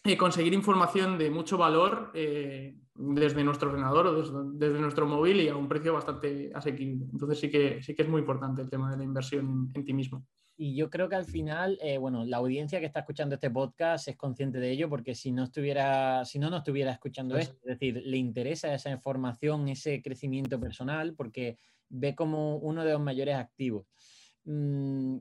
[0.05, 4.22] eh, conseguir información de mucho valor desde nuestro ordenador o
[4.53, 7.07] desde, nuestro móvil y a un precio bastante asequible.
[7.12, 9.92] Entonces sí que, sí que es muy importante el tema de la inversión en ti
[9.92, 10.24] mismo.
[10.61, 14.09] Y yo creo que al final, eh, bueno, la audiencia que está escuchando este podcast
[14.09, 17.79] es consciente de ello, porque si no estuviera, si no, no estuviera escuchando esto, es
[17.79, 23.37] decir, le interesa esa información, ese crecimiento personal, porque ve como uno de los mayores
[23.37, 23.87] activos.
[24.47, 25.18] Mm,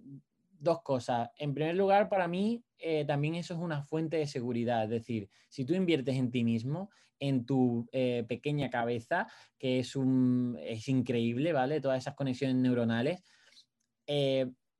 [0.60, 1.30] dos cosas.
[1.38, 4.86] En primer lugar, para mí, eh, también eso es una fuente de seguridad.
[4.86, 9.28] Es decir, si tú inviertes en ti mismo, en tu eh, pequeña cabeza,
[9.60, 11.80] que es, un, es increíble, ¿vale?
[11.80, 13.23] Todas esas conexiones neuronales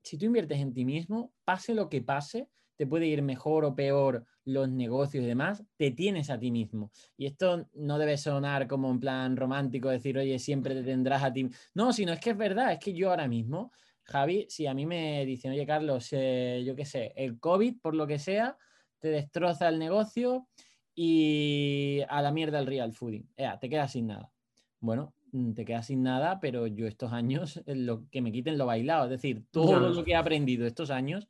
[0.08, 3.76] si tú inviertes en ti mismo, pase lo que pase, te puede ir mejor o
[3.76, 6.92] peor los negocios y demás, te tienes a ti mismo.
[7.18, 11.34] Y esto no debe sonar como en plan romántico, decir, oye, siempre te tendrás a
[11.34, 11.50] ti.
[11.74, 13.72] No, sino es que es verdad, es que yo ahora mismo,
[14.04, 17.96] Javi, si a mí me dicen, oye, Carlos, eh, yo qué sé, el COVID, por
[17.96, 18.58] lo que sea,
[19.00, 20.48] te destroza el negocio
[20.96, 23.28] y a la mierda el real fooding.
[23.60, 24.32] te quedas sin nada.
[24.80, 25.14] Bueno,
[25.54, 29.12] te quedas sin nada, pero yo estos años, lo, que me quiten lo bailado, es
[29.12, 31.28] decir, todo lo que he aprendido estos años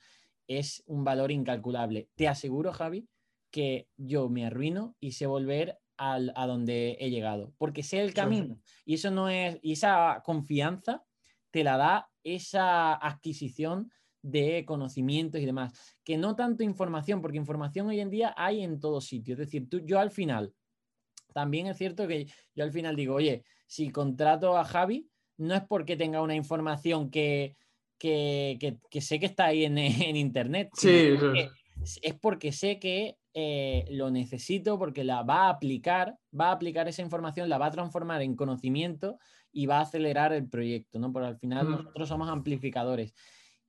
[0.48, 2.10] es un valor incalculable.
[2.16, 3.08] Te aseguro, Javi,
[3.52, 8.14] que yo me arruino y sé volver al, a donde he llegado, porque sé el
[8.14, 8.60] camino.
[8.86, 11.04] Y eso no es, y esa confianza
[11.52, 13.92] te la da esa adquisición
[14.22, 18.80] de conocimientos y demás, que no tanto información, porque información hoy en día hay en
[18.80, 19.34] todo sitio.
[19.34, 20.54] Es decir, tú, yo al final,
[21.34, 25.62] también es cierto que yo al final digo, oye, si contrato a Javi, no es
[25.62, 27.56] porque tenga una información que,
[28.00, 29.78] que, sé que está ahí en,
[30.16, 30.70] internet.
[30.74, 31.10] Sí,
[32.02, 36.88] es porque sé que eh, lo necesito porque la va a aplicar, va a aplicar
[36.88, 39.20] esa información, la va a transformar en conocimiento
[39.52, 41.12] y va a acelerar el proyecto, ¿no?
[41.12, 43.14] Porque al final nosotros somos amplificadores.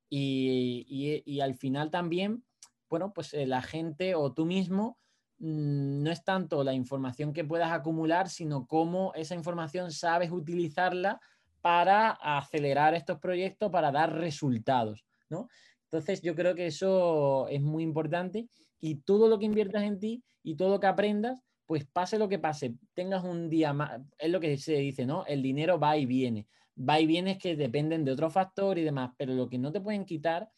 [0.08, 2.44] Y, al final también,
[2.88, 5.07] bueno, pues la gente o tú mismo Mm,
[5.38, 11.20] no es tanto la información que puedas acumular, sino cómo esa información sabes utilizarla
[11.60, 15.48] para acelerar estos proyectos, para dar resultados, ¿no?
[15.84, 18.48] Entonces yo creo que eso es muy importante
[18.80, 22.28] y todo lo que inviertas en ti y todo lo que aprendas, pues pase lo
[22.28, 25.24] que pase, tengas un día más, es lo que se dice, ¿no?
[25.26, 26.46] El dinero va y viene.
[26.78, 29.72] Va y viene es que dependen de otros factores y demás, pero lo que no
[29.72, 30.48] te pueden quitar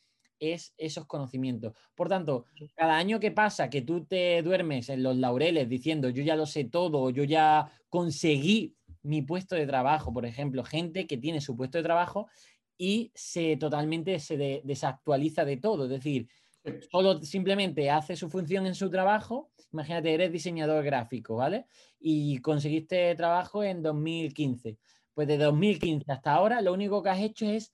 [0.41, 1.75] es esos conocimientos.
[1.95, 6.23] Por tanto, cada año que pasa que tú te duermes en los laureles diciendo yo
[6.23, 11.17] ya lo sé todo, yo ya conseguí mi puesto de trabajo, por ejemplo, gente que
[11.19, 12.29] tiene su puesto de trabajo
[12.77, 16.29] y se totalmente se desactualiza de todo, es decir,
[16.91, 21.67] solo simplemente hace su función en su trabajo, imagínate, eres diseñador gráfico, ¿vale?
[21.99, 24.79] Y conseguiste trabajo en 2015.
[25.15, 27.73] Pues de 2015 hasta ahora lo único que has hecho es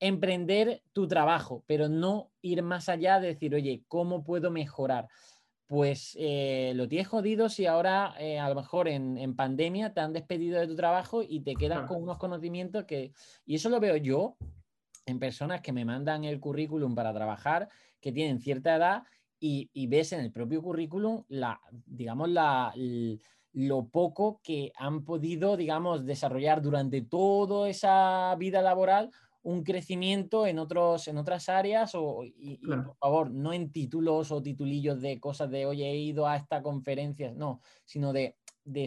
[0.00, 5.08] emprender tu trabajo, pero no ir más allá de decir, oye, ¿cómo puedo mejorar?
[5.66, 10.12] Pues eh, lo tienes jodido si ahora eh, a lo mejor en, pandemia te han
[10.12, 13.12] despedido de tu trabajo y te quedas con unos conocimientos que...
[13.44, 14.36] Y eso lo veo yo
[15.06, 17.68] en personas que me mandan el currículum para trabajar,
[18.00, 19.02] que tienen cierta edad
[19.40, 22.72] y, y ves en el propio currículum la, digamos, la,
[23.52, 29.10] lo poco que han podido, digamos, desarrollar durante toda esa vida laboral
[29.46, 34.42] un crecimiento en, otros, en otras áreas o, y, por favor, no en títulos o
[34.42, 38.34] titulillos de cosas de, oye, he ido a esta conferencia, no, sino de,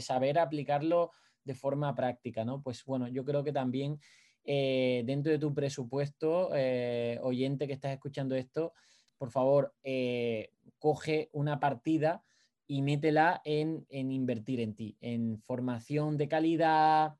[0.02, 1.12] saber aplicarlo
[1.46, 2.62] de forma práctica, ¿no?
[2.62, 4.02] Pues bueno, yo creo que también
[4.44, 8.74] eh, dentro de tu presupuesto, eh, oyente que estás escuchando esto,
[9.18, 12.22] por favor, eh, coge una partida
[12.68, 17.16] y métela en, en invertir en ti, en formación de calidad,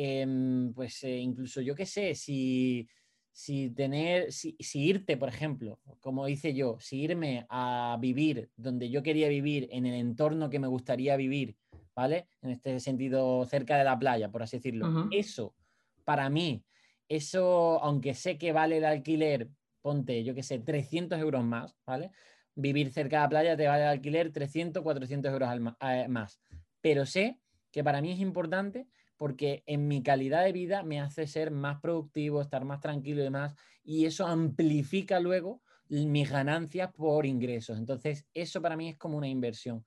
[0.00, 2.88] Em, pues eh, incluso yo qué sé, si,
[3.32, 9.02] si tener, si, irte, por ejemplo, como hice yo, si irme a vivir donde yo
[9.02, 11.56] quería vivir, en el entorno que me gustaría vivir,
[11.96, 12.28] ¿vale?
[12.42, 15.08] En este sentido, cerca de la playa, por así decirlo.
[15.10, 15.56] Eso,
[16.04, 16.62] para mí,
[17.08, 19.48] eso, aunque sé que vale el alquiler,
[19.82, 22.12] ponte, yo qué sé, 300 euros más, ¿vale?
[22.54, 26.40] Vivir cerca de la playa te vale el alquiler 300, 400 euros eh, más.
[26.80, 27.40] Pero sé
[27.72, 28.86] que para mí es importante
[29.18, 33.24] porque en mi calidad de vida me hace ser más productivo, estar más tranquilo y
[33.24, 33.54] demás,
[33.84, 37.78] y eso amplifica luego mis ganancias por ingresos.
[37.78, 39.84] Entonces, eso para mí es como una inversión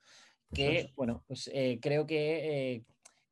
[0.54, 2.84] que, bueno, pues eh, creo, que, eh,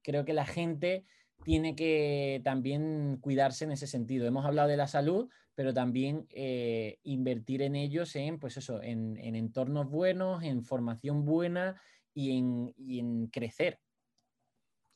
[0.01, 1.03] creo que la gente
[1.43, 4.25] tiene que también cuidarse en ese sentido.
[4.25, 9.17] Hemos hablado de la salud, pero también eh, invertir en ellos en, pues eso, en,
[9.17, 11.81] entornos buenos, en formación buena
[12.13, 13.79] y en, y en crecer.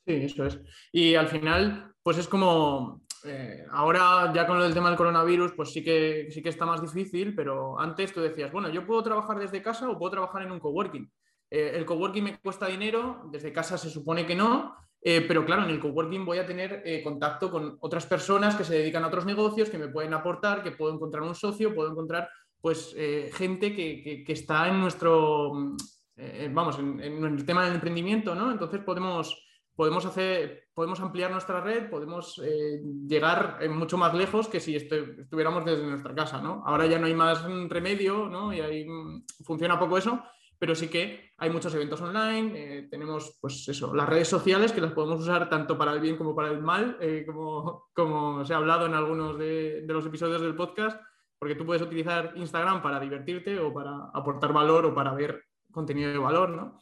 [0.06, 0.60] Sí, eso es.
[0.92, 5.72] Y al final, pues es como, eh, ahora ya con el tema del coronavirus, pues
[5.72, 9.38] sí que, sí que está más difícil, pero antes tú decías, bueno, yo puedo trabajar
[9.38, 11.10] desde casa o puedo trabajar en un coworking.
[11.50, 15.64] Eh, el coworking me cuesta dinero, desde casa se supone que no, eh, pero claro,
[15.64, 19.24] en el coworking voy a tener contacto con otras personas que se dedican a otros
[19.24, 22.28] negocios, que me pueden aportar, que puedo encontrar un socio, puedo encontrar
[22.60, 22.94] pues
[23.34, 25.52] gente que, está en nuestro,
[26.50, 28.50] vamos, en, el tema del emprendimiento, ¿no?
[28.50, 29.44] Entonces podemos
[29.76, 34.76] podemos, hacer, podemos ampliar nuestra red, podemos eh, llegar eh, mucho más lejos que si
[34.76, 36.62] estuviéramos desde nuestra casa, ¿no?
[36.64, 38.52] Ahora ya no hay más remedio, ¿no?
[38.52, 40.22] Y ahí mm, funciona poco eso,
[40.58, 44.80] pero sí que hay muchos eventos online, eh, tenemos, pues eso, las redes sociales que
[44.80, 48.58] las podemos usar tanto para el bien como para el mal, como, como se ha
[48.58, 51.00] hablado en algunos de, de los episodios del podcast,
[51.38, 56.12] porque tú puedes utilizar Instagram para divertirte o para aportar valor o para ver contenido
[56.12, 56.78] de valor, ¿no?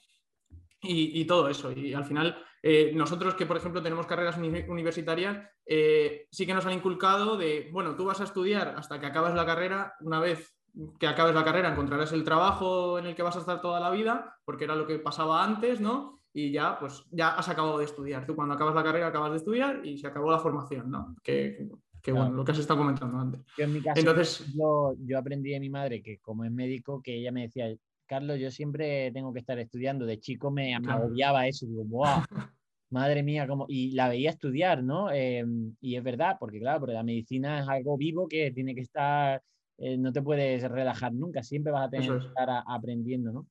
[0.82, 1.70] Y, y todo eso.
[1.72, 6.64] Y al final eh, nosotros que, por ejemplo, tenemos carreras universitarias, eh, sí que nos
[6.64, 10.54] han inculcado de, bueno, tú vas a estudiar hasta que acabas la carrera, una vez
[10.98, 13.90] que acabes la carrera encontrarás el trabajo en el que vas a estar toda la
[13.90, 16.20] vida, porque era lo que pasaba antes, ¿no?
[16.32, 18.24] Y ya, pues, ya has acabado de estudiar.
[18.24, 21.16] Tú cuando acabas la carrera acabas de estudiar y se acabó la formación, ¿no?
[21.22, 21.68] Que,
[22.06, 23.40] bueno, lo que has estado comentando antes.
[23.58, 27.16] en mi caso, Entonces, yo, yo aprendí de mi madre que como es médico, que
[27.16, 27.66] ella me decía,
[28.12, 30.04] Carlos, yo siempre tengo que estar estudiando.
[30.04, 31.64] De chico me, agobiaba eso.
[31.64, 32.22] Digo, ¡buah!
[32.90, 33.64] Madre mía, como...
[33.70, 35.10] Y la veía estudiar, ¿no?
[35.10, 38.82] Em, y es verdad, porque claro, porque la medicina es algo vivo que tiene que
[38.82, 39.42] estar,
[39.78, 43.46] eh, no te puedes relajar nunca, siempre vas a tener que estar aprendiendo, ¿no?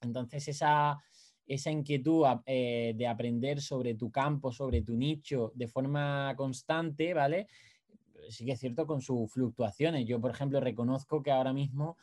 [0.00, 0.98] Entonces esa,
[1.46, 7.46] esa inquietud eh, de aprender sobre tu campo, sobre tu nicho de forma constante, ¿vale?
[8.30, 10.06] Sí que es cierto con sus fluctuaciones.
[10.06, 11.98] Yo, por ejemplo, reconozco que ahora mismo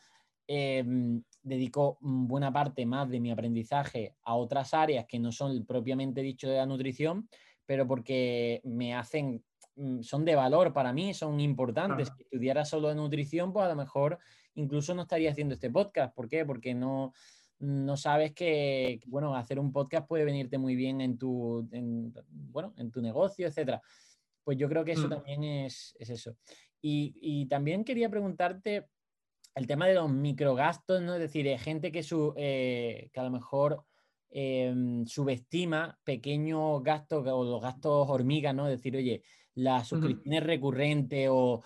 [0.52, 6.22] Em, dedico buena parte más de mi aprendizaje a otras áreas que no son propiamente
[6.22, 7.30] dicho de la nutrición,
[7.68, 9.44] pero porque me hacen,
[9.76, 12.12] mm, son de valor para mí, son importantes.
[12.18, 14.18] Si estudiara solo de nutrición, pues a lo mejor
[14.56, 16.16] incluso no estaría haciendo este podcast.
[16.16, 16.44] ¿Por qué?
[16.44, 17.14] Porque no,
[17.60, 21.70] no sabes que, bueno, hacer un podcast puede venirte muy bien en tu,
[22.28, 23.84] bueno, en tu negocio, etcétera.
[24.44, 25.12] Pues yo creo que eso mm.
[25.12, 26.36] también es, eso.
[26.82, 28.88] Y, y, también quería preguntarte,
[29.56, 31.16] el tema de los microgastos, ¿no?
[31.16, 33.84] Es decir, hay gente que, su, eh, que a lo mejor
[34.30, 38.68] em, subestima pequeños gastos o los gastos hormigas, ¿no?
[38.68, 39.24] Es decir, oye,
[39.56, 41.62] la suscripción es recurrente o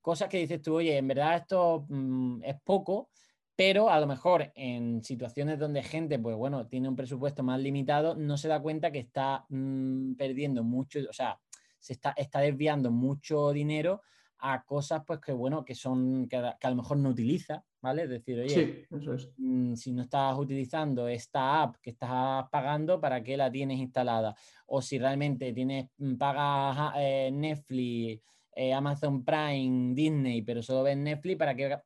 [0.00, 3.10] cosas que dices tú, oye, en verdad esto mm, es poco,
[3.56, 8.14] pero a lo mejor en situaciones donde gente, pues bueno, tiene un presupuesto más limitado,
[8.14, 11.38] no se da cuenta que está mm, perdiendo mucho, o sea,
[11.78, 14.02] se está, está desviando mucho dinero
[14.44, 18.02] a cosas pues que bueno, que son, que a, lo mejor no utiliza, ¿vale?
[18.02, 18.88] Es decir, oye,
[19.36, 24.34] mm, si no estás utilizando esta app que estás pagando, ¿para qué la tienes instalada?
[24.66, 28.20] O si realmente tienes, mm, pagas eh, Netflix,
[28.56, 31.78] eh, Amazon Prime, Disney, pero solo ves Netflix, ¿para qué?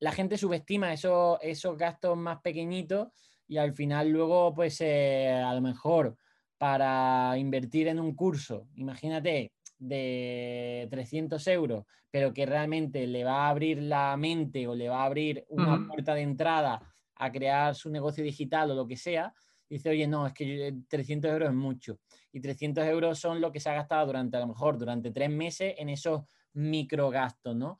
[0.00, 3.08] La gente subestima esos, esos gastos más pequeñitos
[3.46, 6.18] y al final luego, pues eh, a lo mejor
[6.58, 13.50] para invertir en un curso, imagínate, de 300 euros, pero que realmente le va a
[13.50, 16.80] abrir la mente o le va a abrir una puerta de entrada
[17.16, 19.32] a crear su negocio digital o lo que sea,
[19.68, 22.00] dice, oye, no, es que 300 euros es mucho.
[22.32, 25.30] Y 300 euros son lo que se ha gastado durante, a lo mejor, durante tres
[25.30, 26.22] meses en esos
[26.54, 27.78] microgastos, ¿no?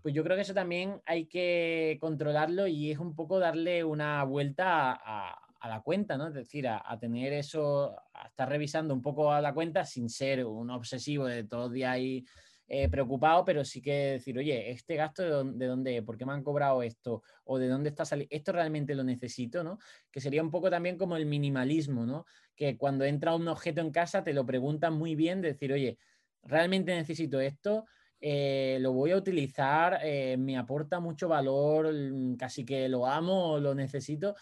[0.00, 4.22] Pues yo creo que eso también hay que controlarlo y es un poco darle una
[4.24, 6.28] vuelta a, a la cuenta, ¿no?
[6.28, 10.44] Es decir, a, tener eso, a estar revisando un poco a la cuenta sin ser
[10.44, 12.24] un obsesivo de todos los días ahí
[12.68, 16.34] eh, preocupado, pero sí que decir, oye, este gasto de dónde, de por qué me
[16.34, 19.78] han cobrado esto o de dónde está saliendo, esto realmente lo necesito, ¿no?
[20.10, 22.26] Que sería un poco también como el minimalismo, ¿no?
[22.54, 25.98] Que cuando entra un objeto en casa te lo preguntan muy bien, decir, oye,
[26.42, 27.86] realmente necesito esto,
[28.20, 33.58] eh, lo voy a utilizar, eh, me aporta mucho valor, mm, casi que lo amo,
[33.58, 34.34] lo necesito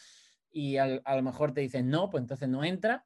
[0.57, 3.05] y a, lo mejor te dicen no, pues entonces no entra.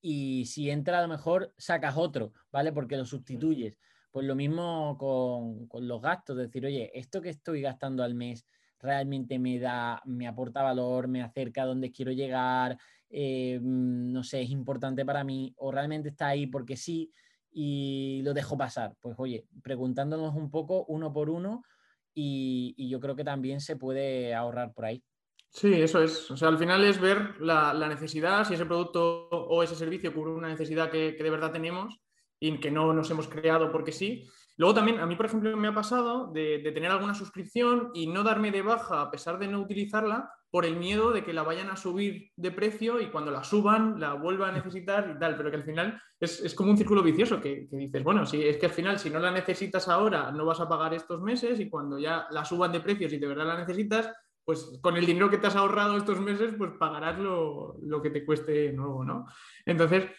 [0.00, 2.72] Y si entra, a lo mejor sacas otro, ¿vale?
[2.72, 3.76] Porque lo sustituyes.
[4.10, 8.46] Pues lo mismo con, con los gastos, decir, oye, esto que estoy gastando al mes
[8.78, 12.78] realmente me da, me aporta valor, me acerca a donde quiero llegar,
[13.10, 17.12] eh, mm, no sé, es importante para mí, o realmente está ahí porque sí
[17.50, 18.96] y lo dejo pasar.
[19.00, 21.62] Pues oye, preguntándonos un poco uno por uno
[22.14, 25.04] y, y yo creo que también se puede ahorrar por ahí.
[25.54, 26.28] Sí, eso es.
[26.32, 30.32] O sea, al final es ver la, necesidad, si ese producto o ese servicio cubre
[30.32, 32.00] una necesidad que, de verdad tenemos
[32.40, 34.28] y que no nos hemos creado porque sí.
[34.56, 38.24] Luego también, a mí, por ejemplo, me ha pasado de, tener alguna suscripción y no
[38.24, 41.70] darme de baja a pesar de no utilizarla por el miedo de que la vayan
[41.70, 45.50] a subir de precio y cuando la suban la vuelva a necesitar y tal, pero
[45.50, 48.66] que al final es, como un círculo vicioso que, que, dices, bueno, si es que
[48.66, 51.98] al final si no la necesitas ahora no vas a pagar estos meses y cuando
[51.98, 54.10] ya la suban de precio si de verdad la necesitas
[54.44, 58.24] pues con el dinero que te has ahorrado estos meses, pues pagarás lo, que te
[58.24, 59.26] cueste nuevo, ¿no?
[59.64, 60.10] Entonces,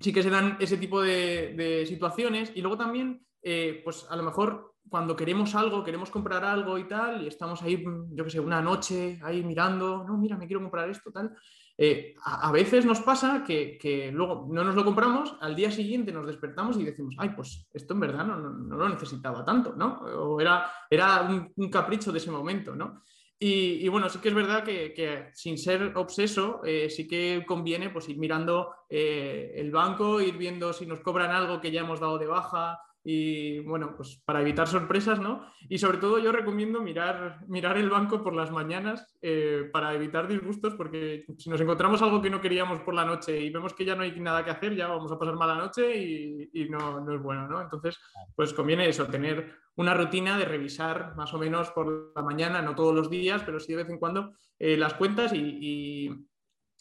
[0.00, 4.22] sí que se dan ese tipo de, situaciones y luego también, eh, pues a lo
[4.22, 8.40] mejor cuando queremos algo, queremos comprar algo y tal, y estamos ahí, yo qué sé,
[8.40, 11.34] una noche ahí mirando, no, mira, me quiero comprar esto, tal.
[11.78, 16.26] Eh, a, veces nos pasa que, luego no nos lo compramos, al día siguiente nos
[16.26, 18.36] despertamos y decimos, ay, pues esto en verdad no,
[18.76, 20.00] lo necesitaba tanto, ¿no?
[20.00, 21.22] O era, era
[21.56, 23.02] un, capricho de ese momento, ¿no?
[23.44, 28.08] Y, bueno, sí que es verdad que, sin ser obseso, eh, sí que conviene pues,
[28.08, 32.18] ir mirando eh, el banco, ir viendo si nos cobran algo que ya hemos dado
[32.18, 35.46] de baja, y bueno, pues para evitar sorpresas, ¿no?
[35.68, 40.28] Y sobre todo yo recomiendo mirar, mirar el banco por las mañanas eh, para evitar
[40.28, 43.84] disgustos, porque si nos encontramos algo que no queríamos por la noche y vemos que
[43.84, 47.00] ya no hay nada que hacer, ya vamos a pasar mala noche y, y no,
[47.00, 47.60] no, es bueno, ¿no?
[47.60, 47.98] Entonces,
[48.36, 52.74] pues conviene eso, tener una rutina de revisar más o menos por la mañana, no
[52.74, 56.08] todos los días, pero sí de vez en cuando eh, las cuentas y y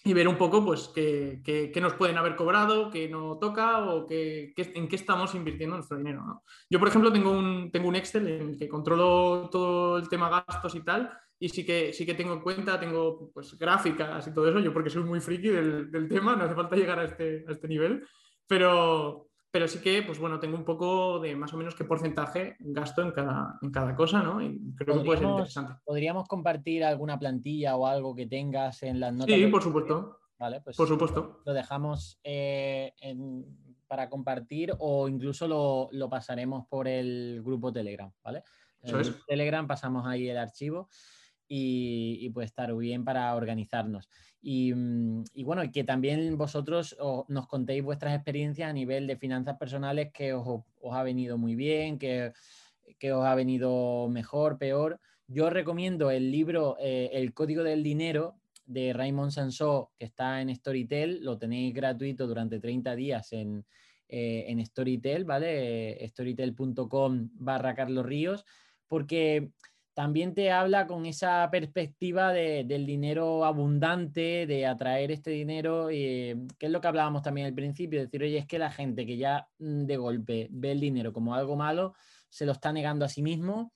[0.06, 4.54] ver un poco pues qué, qué, nos pueden haber cobrado, qué no toca o qué,
[4.58, 6.24] en qué estamos invirtiendo nuestro dinero.
[6.26, 6.44] ¿no?
[6.70, 10.30] Yo, por ejemplo, tengo un, tengo un Excel en el que controlo todo el tema
[10.30, 14.34] gastos y tal, y sí que, sí que tengo en cuenta, tengo pues, gráficas y
[14.34, 17.06] todo eso, yo porque soy muy friki del, del tema, no hace falta llegar a
[17.06, 18.06] este, a este nivel,
[18.48, 22.56] pero, pero sí que, pues bueno, tengo un poco de más o menos qué porcentaje
[22.60, 24.42] gasto en cada, en cada cosa, ¿no?
[24.42, 25.74] Y creo que puede ser interesante.
[25.84, 29.36] ¿Podríamos compartir alguna plantilla o algo que tengas en las notas?
[29.36, 30.20] Sí, por supuesto.
[30.40, 31.42] Vale, pues por supuesto.
[31.46, 32.94] Lo dejamos eh,
[33.88, 38.44] para compartir o incluso lo, lo, pasaremos por el grupo Telegram, ¿vale?
[38.82, 40.90] En el Telegram pasamos ahí el archivo
[41.54, 44.10] y, puede estar bien para organizarnos.
[44.42, 46.96] Y, mm, y, bueno, que también vosotros
[47.28, 51.56] nos contéis vuestras experiencias a nivel de finanzas personales que os, os ha venido muy
[51.56, 52.32] bien, que,
[52.98, 55.02] que, os ha venido mejor, peor.
[55.28, 60.56] Yo recomiendo el libro eh, El Código del Dinero de Raymond Sansó, que está en
[60.56, 63.66] Storytel, lo tenéis gratuito durante 30 días en,
[64.08, 66.08] eh, en Storytel, ¿vale?
[66.08, 68.46] Storytel.com barra Carlos Ríos,
[68.88, 69.52] porque
[69.94, 76.72] también te habla con esa perspectiva del dinero abundante, de atraer este dinero, que es
[76.72, 79.84] lo que hablábamos también al principio, decir, oye, es que la gente que ya mm,
[79.84, 81.94] de golpe ve el dinero como algo malo,
[82.30, 83.74] se lo está negando a sí mismo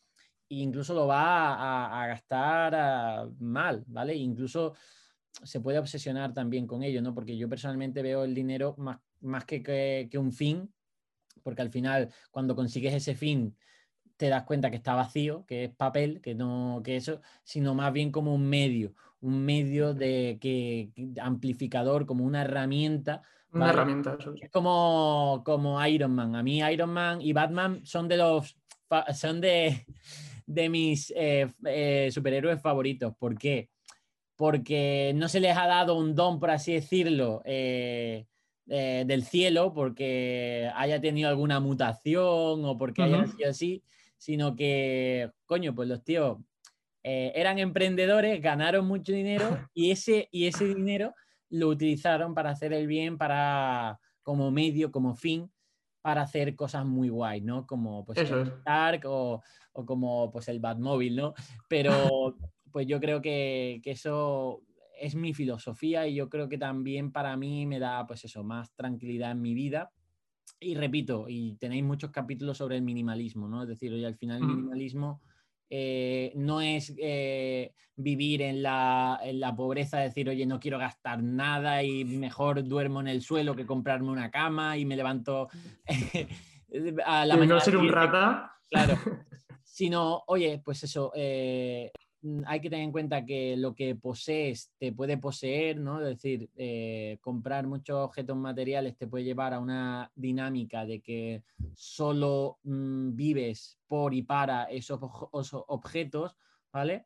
[0.47, 4.15] e incluso lo va a, gastar mal, ¿vale?
[4.15, 4.73] Incluso
[5.43, 7.13] se puede obsesionar también con ello, ¿no?
[7.13, 9.61] Porque yo personalmente veo el dinero más, más que,
[10.09, 10.71] que un fin,
[11.43, 13.55] porque al final cuando consigues ese fin
[14.17, 17.91] te das cuenta que está vacío, que es papel, que no, que eso, sino más
[17.91, 20.91] bien como un medio, un medio de que
[21.21, 23.21] amplificador, como una herramienta.
[23.51, 24.49] Una herramienta, eso es.
[24.51, 26.35] como, como Iron Man.
[26.35, 28.57] A mí Iron Man y Batman son de los
[29.13, 29.85] son de,
[30.45, 33.15] de mis eh, eh, superhéroes favoritos.
[33.17, 33.69] ¿Por qué?
[34.35, 38.25] Porque no se les ha dado un don, por así decirlo, eh,
[38.65, 43.83] del cielo, porque haya tenido alguna mutación o porque haya sido así,
[44.17, 46.37] sino que, coño, pues los tíos
[47.03, 51.13] eh, eran emprendedores, ganaron mucho dinero y ese, y ese dinero
[51.49, 55.51] lo utilizaron para hacer el bien, para como medio, como fin,
[56.01, 57.67] para hacer cosas muy guay, ¿no?
[57.67, 59.43] Como pues el Stark o,
[59.73, 61.33] o, como pues el Batmóvil, ¿no?
[61.67, 61.91] Pero
[62.71, 64.63] pues yo creo que, que, eso
[64.99, 68.73] es mi filosofía y yo creo que también para mí me da pues eso, más
[68.75, 69.91] tranquilidad en mi vida
[70.59, 73.63] y repito, y tenéis muchos capítulos sobre el minimalismo, ¿no?
[73.63, 75.21] Es decir, oye, al final el minimalismo
[75.69, 81.21] eh, no es eh, vivir en la, en la, pobreza, decir, oye, no quiero gastar
[81.21, 85.49] nada y mejor duermo en el suelo que comprarme una cama y me levanto
[87.05, 87.55] a la mañana.
[87.55, 88.53] No ser un rata.
[88.69, 88.97] Claro.
[89.63, 92.04] Sino, oye, pues eso, eh, Mm,
[92.45, 95.99] hay que tener en cuenta que lo que posees te puede poseer, ¿no?
[95.99, 101.43] Es decir, eh, comprar muchos objetos materiales te puede llevar a una dinámica de que
[101.75, 106.35] solo mm, vives por y para esos, objetos,
[106.71, 107.05] ¿vale?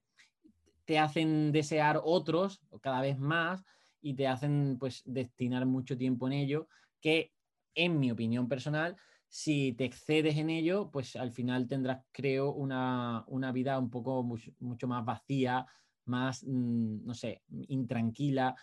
[0.86, 3.64] Te hacen desear otros cada vez más
[4.02, 6.68] y te hacen pues destinar mucho tiempo en ello,
[7.02, 7.34] que
[7.76, 8.96] en mi opinión personal
[9.30, 13.24] si te excedes en ello, pues al final tendrás, creo, una,
[13.54, 15.68] vida un poco mucho, más vacía,
[16.06, 18.56] más, mm, no sé, intranquila,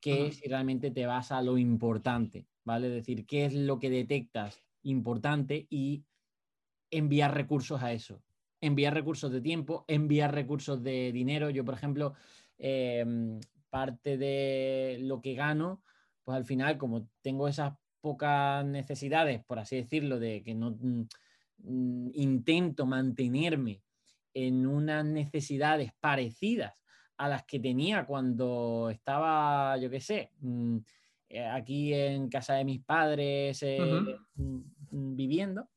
[0.00, 2.88] que si realmente te vas a lo importante, ¿vale?
[2.88, 6.04] Es decir, qué es lo que detectas importante y
[6.90, 8.22] enviar recursos a eso.
[8.60, 11.50] Enviar recursos de tiempo, enviar recursos de dinero.
[11.50, 12.14] Yo, por ejemplo,
[12.58, 15.82] em, parte de lo que gano,
[16.22, 17.74] pues al final, como tengo esas
[18.04, 21.06] pocas necesidades, por así decirlo, de que no mm,
[21.62, 23.80] mm, intento mantenerme
[24.34, 26.74] en unas necesidades parecidas
[27.16, 30.76] a las que tenía cuando estaba, yo qué sé, mm,
[31.30, 33.78] eh, aquí en casa de mis padres eh,
[34.34, 35.70] viviendo,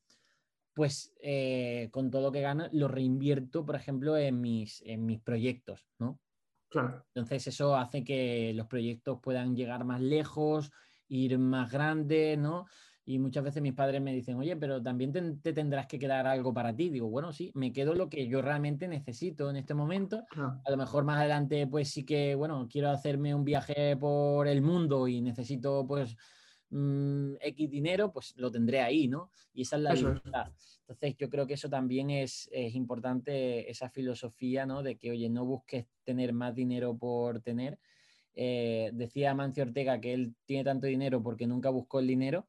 [0.73, 5.21] pues eh, con todo lo que gano lo reinvierto, por ejemplo, en mis, en mis
[5.21, 6.19] proyectos, ¿no?
[7.15, 10.73] Entonces eso hace que los proyectos puedan llegar más lejos,
[11.07, 12.65] ir más grande, ¿no?
[13.07, 16.53] Y muchas veces mis padres me dicen, oye, pero también te, tendrás que quedar algo
[16.53, 16.89] para ti.
[16.89, 20.25] Digo, bueno, sí, me quedo lo que yo realmente necesito en este momento.
[20.35, 24.61] A lo mejor más adelante, pues sí que, bueno, quiero hacerme un viaje por el
[24.61, 26.17] mundo y necesito, pues,
[26.69, 29.31] mm, X dinero, pues lo tendré ahí, ¿no?
[29.53, 30.51] Y esa es la libertad.
[30.81, 34.83] Entonces, yo creo que eso también es, es importante, esa filosofía, ¿no?
[34.83, 37.79] De que, oye, no busques tener más dinero por tener,
[38.39, 42.47] eh, decía Mancio Ortega que él tiene tanto dinero porque nunca buscó el dinero.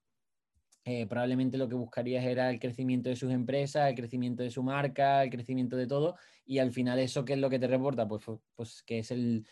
[0.84, 4.62] Eh, probablemente lo que buscaría era el crecimiento de sus empresas, el crecimiento de su
[4.62, 6.16] marca, el crecimiento de todo.
[6.44, 8.06] Y al final, ¿eso qué es lo que te reporta?
[8.06, 8.22] Pues,
[8.54, 9.46] pues que es el,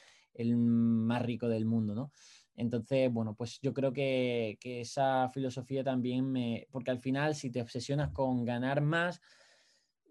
[0.57, 2.13] más rico del mundo, ¿no?
[2.55, 6.67] Entonces, bueno, pues yo creo que, que, esa filosofía también me.
[6.71, 9.23] Porque al final, si te obsesionas con ganar más,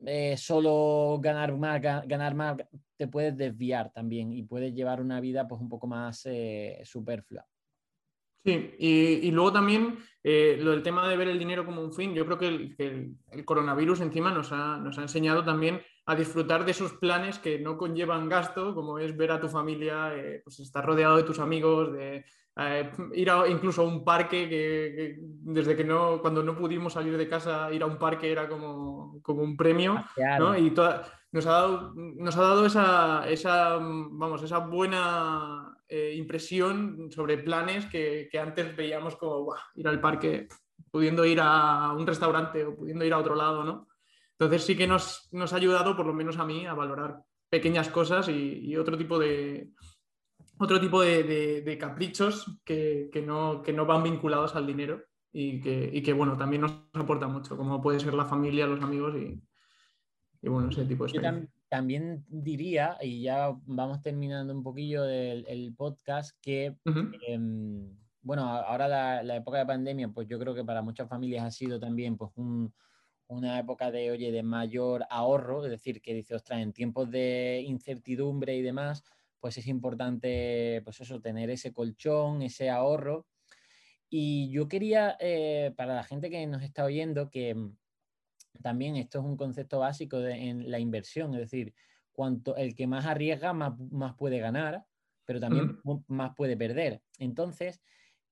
[0.06, 2.58] eh, solo ganar más, ganar más,
[2.98, 7.46] te puedes desviar también y puedes llevar una vida pues un poco más eh, superflua.
[8.46, 12.14] Sí, y, luego también eh, lo del tema de ver el dinero como un fin,
[12.14, 16.72] yo creo que el, coronavirus encima nos ha, nos ha, enseñado también a disfrutar de
[16.72, 21.18] esos planes que no conllevan gasto, como es ver a tu familia, pues estar rodeado
[21.18, 22.24] de tus amigos, de
[22.58, 27.28] eh, ir incluso a un parque que, desde que no, cuando no pudimos salir de
[27.28, 30.06] casa, ir a un parque era como, como un premio,
[30.40, 30.58] ¿no?
[30.58, 30.74] Y
[31.32, 37.88] nos ha dado, nos ha dado esa, esa, vamos, esa buena eh, impresión sobre planes
[37.88, 40.48] que, que antes veíamos como ir al parque,
[40.90, 43.88] pudiendo ir a un restaurante o pudiendo ir a otro lado, ¿no?
[44.38, 47.90] Entonces sí que nos, nos ha ayudado, por lo menos a mí, a valorar pequeñas
[47.90, 49.72] cosas y otro tipo de,
[50.58, 56.62] otro tipo de, caprichos que, no, no, van vinculados al dinero y que, bueno, también
[56.62, 59.42] nos aporta mucho, como puede ser la familia, los amigos y,
[60.48, 61.22] bueno, ese tipo de yo,
[61.68, 66.78] también diría, y ya vamos terminando un poquillo el, podcast, que,
[67.28, 71.44] em, bueno, ahora la, la, época de pandemia, pues yo creo que para muchas familias
[71.44, 72.74] ha sido también pues un,
[73.28, 77.64] una época de, oye, de mayor ahorro, es decir, que dice, ostras, en tiempos de
[77.66, 79.04] incertidumbre y demás,
[79.40, 83.28] pues es importante, pues eso, tener ese colchón, ese ahorro.
[84.10, 87.76] Y yo quería, eh, para la gente que nos está oyendo, que mm,
[88.62, 91.74] también esto es un concepto básico en la inversión, es decir,
[92.12, 93.74] cuanto el que más arriesga, más,
[94.18, 94.86] puede ganar,
[95.26, 97.02] pero también más puede perder.
[97.20, 97.82] Entonces,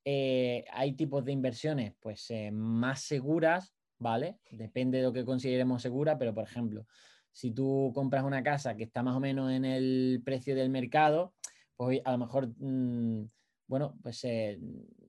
[0.06, 3.74] eh, hay tipos de inversiones pues eh, más seguras
[4.04, 4.38] ¿vale?
[4.52, 6.86] Depende de lo que consideremos segura, pero por ejemplo,
[7.32, 11.34] si tú compras una casa que está más o menos en el precio del mercado,
[11.76, 13.24] pues a lo mejor, mm,
[13.66, 14.60] bueno, pues eh,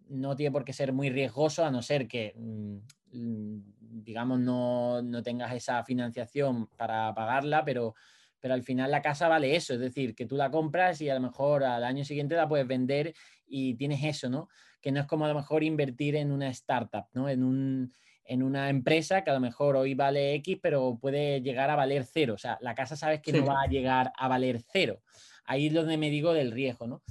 [0.09, 2.79] no tiene por qué ser muy riesgoso, a no ser que, mm,
[4.03, 7.95] digamos, no, tengas esa financiación para pagarla, pero,
[8.41, 11.15] pero al final la casa vale eso, es decir, que tú la compras y a
[11.15, 13.15] lo mejor al año siguiente la puedes vender
[13.47, 14.49] y tienes eso, ¿no?
[14.81, 17.29] Que no es como a lo mejor invertir en una startup, ¿no?
[17.29, 17.93] En un,
[18.25, 22.05] en una empresa que a lo mejor hoy vale X, pero puede llegar a valer
[22.05, 22.35] cero.
[22.35, 25.03] O sea, la casa sabes que no va a llegar a valer cero.
[25.45, 27.03] Ahí es donde me digo del riesgo, ¿no?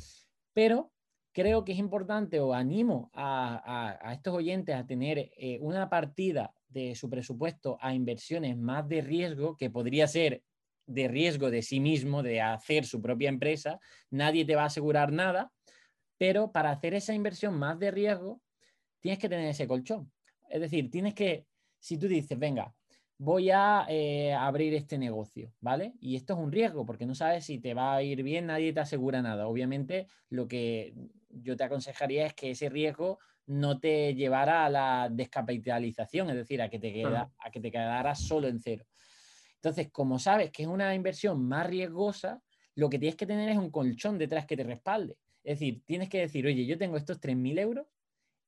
[0.53, 0.91] Pero
[1.33, 6.95] creo que es importante o animo a, estos oyentes a tener eh, una partida de
[6.95, 10.43] su presupuesto a inversiones más de riesgo, que podría ser
[10.85, 13.79] de riesgo de sí mismo, de hacer su propia empresa.
[14.09, 15.51] Nadie te va a asegurar nada,
[16.17, 18.41] pero para hacer esa inversión más de riesgo,
[18.99, 20.11] tienes que tener ese colchón.
[20.53, 21.47] Es decir, tienes que,
[21.79, 22.75] si tú dices, venga,
[23.17, 25.95] voy a eh, abrir este negocio, ¿vale?
[25.99, 28.71] Y esto es un riesgo porque no sabes si te va a ir bien, nadie
[28.71, 29.47] te asegura nada.
[29.47, 30.93] Obviamente, lo que
[31.29, 36.61] yo te aconsejaría es que ese riesgo no te llevara a la descapitalización, es decir,
[36.61, 38.85] a que te, queda, a que te quedaras solo en cero.
[39.55, 42.43] Entonces, como sabes que es una inversión más riesgosa,
[42.75, 45.17] lo que tienes que tener es un colchón detrás que te respalde.
[45.43, 47.87] Es decir, tienes que decir, oye, yo tengo estos 3.000 euros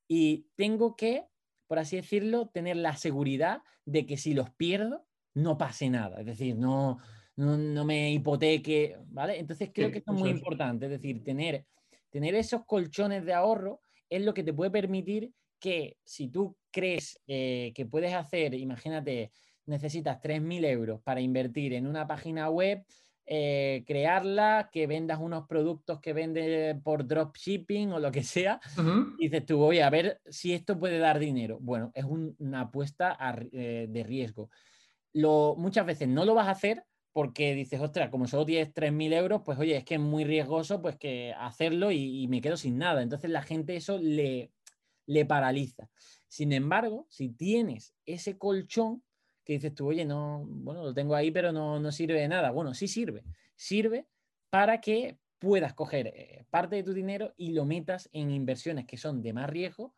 [0.08, 1.26] y tengo que
[1.68, 6.20] por así decirlo, tener la seguridad de que si los pierdo, no pase nada.
[6.20, 6.98] Es decir, no,
[7.36, 9.40] no, me hipoteque, ¿vale?
[9.40, 10.86] Entonces creo que esto es muy importante.
[10.86, 11.66] Es decir, tener,
[12.10, 17.20] tener esos colchones de ahorro es lo que te puede permitir que si tú crees
[17.28, 19.32] eh, que puedes hacer, imagínate,
[19.66, 22.84] necesitas 3.000 euros para invertir en una página web,
[23.26, 28.60] eh, crearla, que vendas unos productos que vende por dropshipping o lo que sea,
[29.18, 31.58] y dices tú, voy a ver si esto puede dar dinero.
[31.60, 33.18] Bueno, es una apuesta
[33.52, 34.50] eh, de riesgo.
[35.14, 39.14] Lo, muchas veces no lo vas a hacer porque dices, ostras, como solo tienes 3.000
[39.14, 42.58] euros, pues oye, es que es muy riesgoso pues que hacerlo y, y me quedo
[42.58, 43.02] sin nada.
[43.02, 44.52] Entonces la gente eso le,
[45.06, 45.90] le paraliza.
[46.28, 49.04] Sin embargo, si tienes ese colchón,
[49.46, 52.52] que dices tú, oye, no, bueno, lo tengo ahí, pero no, no sirve de nada.
[52.52, 53.24] Bueno, sí sirve.
[53.56, 54.08] Sirve
[54.50, 58.98] para que puedas coger eh, parte de tu dinero y lo metas en inversiones que
[58.98, 59.94] son de más riesgo,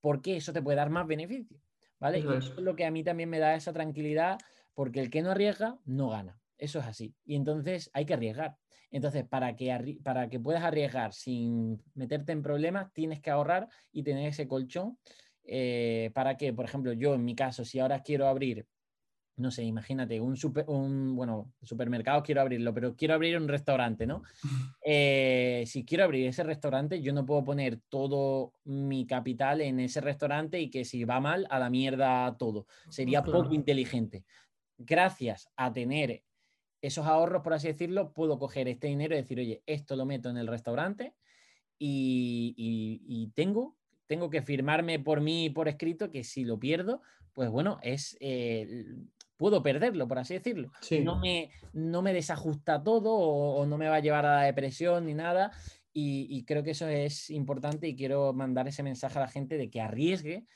[0.00, 1.58] porque eso te puede dar más beneficio.
[1.98, 2.18] ¿Vale?
[2.18, 2.56] Eso es.
[2.58, 4.38] lo que a mí también me da esa tranquilidad,
[4.74, 6.38] porque el que no arriesga, no gana.
[6.58, 7.14] Eso es así.
[7.24, 8.56] Y entonces hay que arriesgar.
[8.90, 14.02] Entonces, para que, para que puedas arriesgar sin meterte en problemas, tienes que ahorrar y
[14.02, 14.98] tener ese colchón
[15.44, 18.66] eh, para que, por ejemplo, yo en mi caso, si ahora quiero abrir
[19.42, 24.06] no sé, imagínate, un, super, un bueno, supermercado quiero abrirlo, pero quiero abrir un restaurante,
[24.06, 24.22] ¿no?
[24.84, 30.00] Eh, si quiero abrir ese restaurante, yo no puedo poner todo mi capital en ese
[30.00, 32.66] restaurante y que si va mal, a la mierda todo.
[32.88, 34.24] Sería poco inteligente.
[34.76, 36.24] Gracias a tener
[36.80, 40.28] esos ahorros, por así decirlo, puedo coger este dinero y decir, oye, esto lo meto
[40.28, 41.14] en el restaurante
[41.78, 43.76] y, tengo,
[44.06, 47.00] tengo que firmarme por mí por escrito que si lo pierdo,
[47.32, 48.84] pues bueno, es eh,
[49.42, 50.70] puedo perderlo, por así decirlo.
[51.02, 55.04] No, me, no me desajusta todo o, no me va a llevar a la depresión
[55.04, 55.50] ni nada.
[55.92, 59.68] Y, creo que eso es importante y quiero mandar ese mensaje a la gente de
[59.68, 60.46] que arriesgue,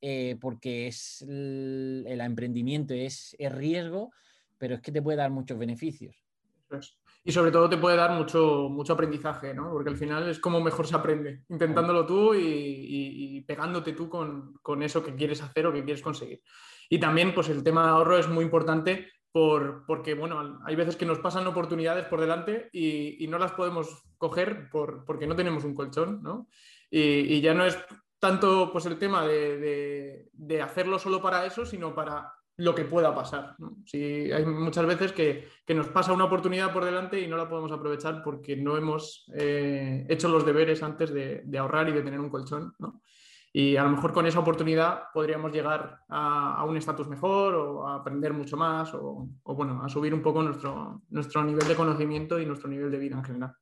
[0.00, 4.12] eh, porque es el, emprendimiento es, riesgo,
[4.56, 6.16] pero es que te puede dar muchos beneficios.
[7.22, 9.70] Y sobre todo te puede dar mucho, mucho aprendizaje, ¿no?
[9.70, 14.82] Porque al final es como mejor se aprende, intentándolo tú y, pegándote tú con, con,
[14.82, 16.40] eso que quieres hacer o que quieres conseguir.
[16.92, 20.94] Y también, pues el tema de ahorro es muy importante por, porque, bueno, hay veces
[20.94, 25.64] que nos pasan oportunidades por delante y, no las podemos coger por, porque no tenemos
[25.64, 26.48] un colchón, ¿no?
[26.90, 27.78] Y, ya no es
[28.18, 30.28] tanto pues el tema de,
[30.62, 33.56] hacerlo solo para eso, sino para lo que pueda pasar.
[33.86, 37.72] Si hay muchas veces que, nos pasa una oportunidad por delante y no la podemos
[37.72, 42.28] aprovechar porque no hemos eh, hecho los deberes antes de, ahorrar y de tener un
[42.28, 42.74] colchón.
[42.78, 43.00] ¿no?
[43.52, 47.96] Y a lo mejor con esa oportunidad podríamos llegar a, un estatus mejor o a
[47.96, 52.46] aprender mucho más o, bueno, a subir un poco nuestro, nuestro nivel de conocimiento y
[52.46, 53.54] nuestro nivel de vida en general.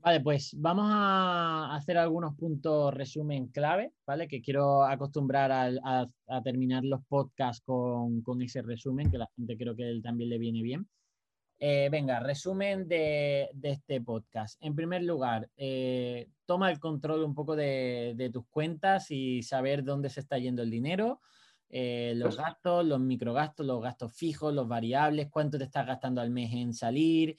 [0.00, 4.28] Vale, pues vamos a hacer algunos puntos resumen clave, ¿vale?
[4.28, 6.06] Que quiero acostumbrar a,
[6.42, 10.62] terminar los podcasts con, ese resumen, que la gente creo que él también le viene
[10.62, 10.88] bien.
[11.60, 14.56] Eh, venga, resumen de, este podcast.
[14.62, 20.08] En primer lugar, eh, toma el control un poco de, tus cuentas y saber dónde
[20.08, 21.20] se está yendo el dinero,
[21.68, 26.30] eh, los gastos, los microgastos, los gastos fijos, los variables, cuánto te estás gastando al
[26.30, 27.36] mes en salir,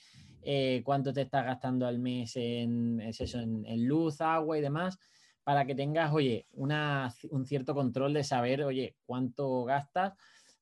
[0.84, 4.99] cuánto te estás gastando al mes en, en, luz, agua y demás,
[5.45, 10.13] para que tengas, oye, un cierto control de saber, oye, cuánto gastas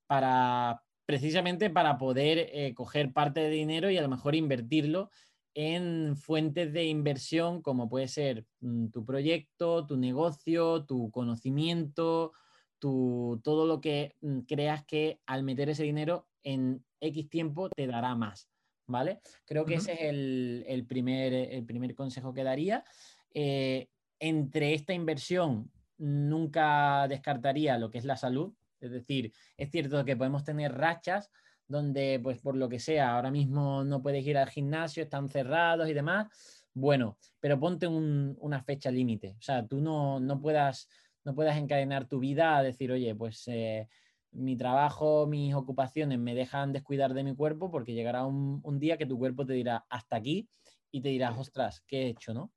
[0.06, 5.10] para precisamente para poder eh, coger parte de dinero y a lo mejor invertirlo
[5.56, 12.34] en fuentes de inversión como puede ser mm, tu proyecto, tu negocio, tu conocimiento,
[12.78, 17.88] tu, todo lo que mm, creas que al meter ese dinero en X tiempo te
[17.88, 18.50] dará más.
[18.86, 19.20] ¿Vale?
[19.46, 22.86] Creo que ese es el, primer, el primer consejo que daría.
[23.34, 23.90] Eh,
[24.20, 30.16] entre esta inversión nunca descartaría lo que es la salud, es decir, es cierto que
[30.16, 31.32] podemos tener rachas
[31.68, 35.90] donde, pues por lo que sea, ahora mismo no puedes ir al gimnasio, están cerrados
[35.90, 36.28] y demás.
[36.74, 39.36] Bueno, pero ponte una fecha límite.
[39.38, 40.88] O sea, tú no, puedas,
[41.26, 43.88] no puedas encadenar tu vida a decir, oye, pues eh,
[44.32, 49.06] mi trabajo, mis ocupaciones me dejan descuidar de mi cuerpo porque llegará un, día que
[49.06, 50.48] tu cuerpo te dirá hasta aquí
[50.92, 52.52] y te dirás, ostras, ¿qué he hecho, no?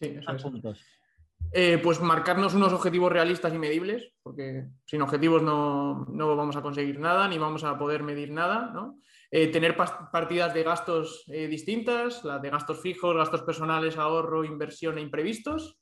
[0.00, 0.97] Sí, eso es.
[1.50, 7.00] Eh, pues marcarnos unos objetivos realistas y medibles, porque sin objetivos no, vamos a conseguir
[7.00, 8.72] nada ni vamos a poder medir nada.
[9.30, 14.98] Eh, tener partidas de gastos eh, distintas, las de gastos fijos, gastos personales, ahorro, inversión
[14.98, 15.80] e imprevistos.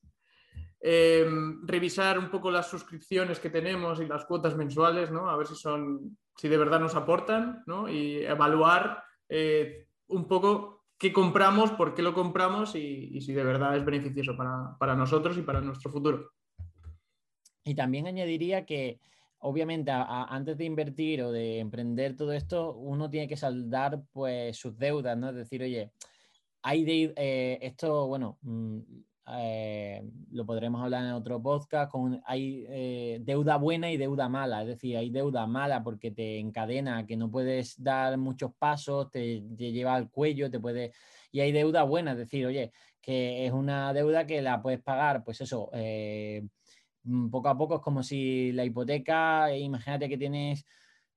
[0.81, 5.29] revisar un poco las suscripciones que tenemos y las cuotas mensuales, ¿no?
[5.29, 9.03] a ver si, son, si de verdad nos aportan y evaluar
[10.09, 14.95] un poco qué compramos, por qué lo compramos y, si de verdad es beneficioso para,
[14.95, 16.31] nosotros y para nuestro futuro.
[17.65, 19.01] Y también añadiría que,
[19.39, 24.79] obviamente, antes de invertir o de emprender todo esto, uno tiene que saldar pues sus
[24.79, 25.31] deudas, ¿no?
[25.31, 25.91] Es decir, oye,
[26.63, 28.79] hay de, eh, esto, bueno, mm,
[29.29, 34.63] eh, lo podremos hablar en otro podcast, con, hay eh, deuda buena y deuda mala,
[34.63, 39.41] es decir, hay deuda mala porque te encadena, que no puedes dar muchos pasos, te,
[39.57, 40.93] lleva al cuello, te puede...
[41.33, 45.25] Y hay deuda buena, es decir, oye, que es una deuda que la puedes pagar,
[45.25, 46.47] pues eso, eh,
[47.31, 50.65] poco a poco es como si la hipoteca, imagínate que tienes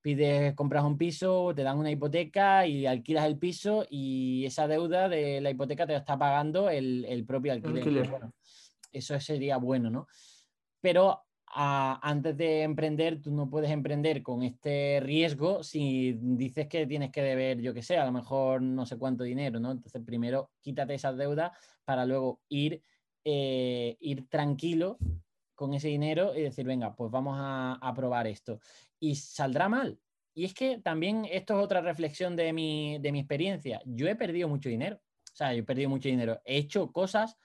[0.00, 5.08] pides, compras un piso, te dan una hipoteca y alquilas el piso y esa deuda
[5.08, 8.08] de la hipoteca te la está pagando el, propio alquiler.
[8.92, 10.08] eso sería bueno, ¿no?
[10.80, 11.22] Pero
[11.52, 17.22] antes de emprender, tú no puedes emprender con este riesgo si dices que tienes que
[17.22, 19.72] deber, yo que sé, a lo mejor no sé cuánto dinero, ¿no?
[19.72, 21.50] Entonces, primero quítate esas deudas
[21.84, 22.82] para luego ir,
[23.24, 24.96] eh, ir tranquilo
[25.60, 28.60] con ese dinero y decir, venga, pues vamos a, probar esto
[28.98, 30.00] y saldrá mal.
[30.32, 33.82] Y es que también esto es otra reflexión de mi, de mi experiencia.
[33.84, 34.96] Yo he perdido mucho dinero.
[34.96, 36.40] O sea, yo he perdido mucho dinero.
[36.46, 37.36] He hecho cosas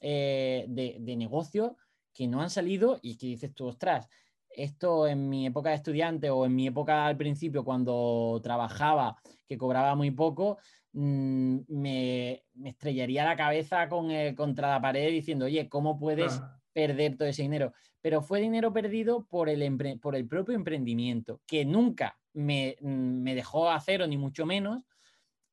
[0.00, 1.76] eh, de, de negocio
[2.14, 4.08] que no han salido y que dices tú, ostras,
[4.50, 9.16] esto en mi época de estudiante o en mi época al principio cuando trabajaba,
[9.48, 10.58] que cobraba muy poco,
[10.92, 16.40] mm, me, me, estrellaría la cabeza con, contra la pared diciendo, oye, ¿cómo puedes
[16.72, 17.72] perder todo ese dinero?
[18.00, 23.34] pero fue dinero perdido por el, por el propio emprendimiento, que nunca me, mm, me,
[23.34, 24.82] dejó a cero, ni mucho menos,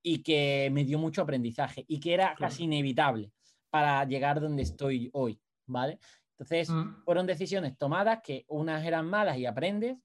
[0.02, 3.32] y que me dio mucho aprendizaje y que era casi inevitable
[3.72, 6.00] para llegar donde estoy hoy, ¿vale?
[6.32, 7.04] Entonces, mm.
[7.04, 9.98] fueron decisiones tomadas que unas eran malas y aprendes,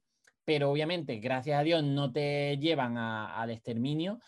[0.45, 4.19] pero obviamente, gracias a Dios, no te llevan al exterminio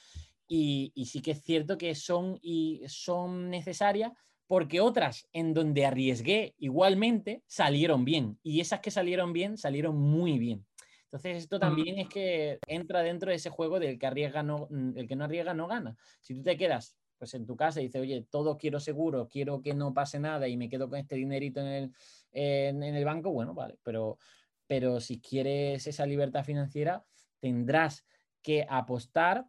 [0.46, 4.12] y, y, sí que es cierto que son, y son necesarias
[4.52, 10.38] porque otras en donde arriesgué igualmente salieron bien y esas que salieron bien salieron muy
[10.38, 10.66] bien.
[11.04, 14.98] Entonces esto también es que entra dentro de ese juego del que arriesga no, mm,
[14.98, 15.96] el que no arriesga no gana.
[16.20, 19.62] Si tú te quedas pues en tu casa y dices, oye, todo quiero seguro, quiero
[19.62, 21.92] que no pase nada y me quedo con este dinerito en el,
[22.32, 24.18] en, el banco, bueno, vale, pero,
[24.66, 27.06] pero si quieres esa libertad financiera,
[27.40, 28.04] tendrás
[28.42, 29.46] que apostar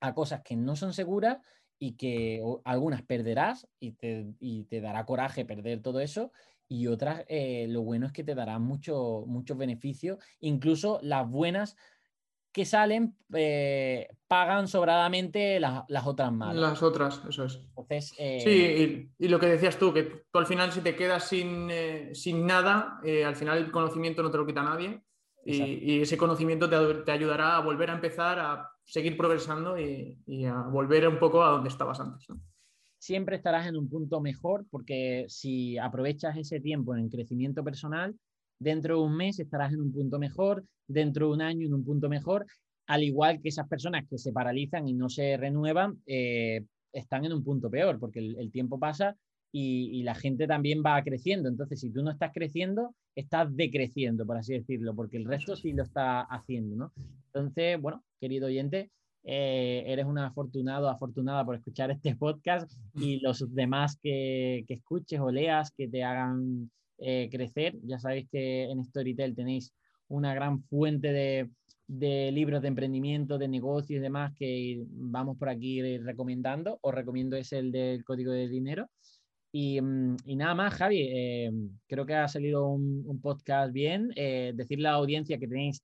[0.00, 1.38] a cosas que no son seguras
[1.82, 6.30] y que algunas perderás y te, dará coraje perder todo eso
[6.68, 11.76] y otras eh, lo bueno es que te darán mucho, muchos beneficios, incluso las buenas
[12.52, 16.54] que salen eh, pagan sobradamente las, otras malas.
[16.54, 17.56] Las otras, eso es.
[17.56, 21.68] Entonces, Sí, y, lo que decías tú, que tú al final si te quedas sin,
[22.12, 25.02] sin nada, al final el conocimiento no te lo quita nadie.
[25.44, 31.08] Y, ese conocimiento te, ayudará a volver a empezar, a seguir progresando y, a volver
[31.08, 32.26] un poco a donde estabas antes.
[32.98, 38.14] Siempre estarás en un punto mejor porque si aprovechas ese tiempo en el crecimiento personal,
[38.58, 41.84] dentro de un mes estarás en un punto mejor, dentro de un año en un
[41.84, 42.46] punto mejor,
[42.86, 47.32] al igual que esas personas que se paralizan y no se renuevan, eh, están en
[47.32, 49.16] un punto peor porque el tiempo pasa
[49.52, 51.48] y, la gente también va creciendo.
[51.48, 55.72] Entonces, si tú no estás creciendo, estás decreciendo, por así decirlo, porque el resto sí
[55.72, 56.92] lo está haciendo, ¿no?
[57.26, 58.88] Entonces, bueno, querido oyente,
[59.24, 65.18] eh, eres un afortunado, afortunada por escuchar este podcast y los demás que, que escuches
[65.18, 67.74] o leas que te hagan eh, crecer.
[67.82, 69.72] Ya sabéis que en Storytel tenéis
[70.06, 71.50] una gran fuente de,
[71.88, 76.78] de libros de emprendimiento, de negocios y demás que vamos por aquí recomendando.
[76.80, 78.88] Os recomiendo es el del código de dinero.
[79.52, 81.50] Mm, y, nada más, Javi, eh,
[81.88, 84.12] creo que ha salido un, podcast bien.
[84.16, 85.82] Eh, decirle a la audiencia que tenéis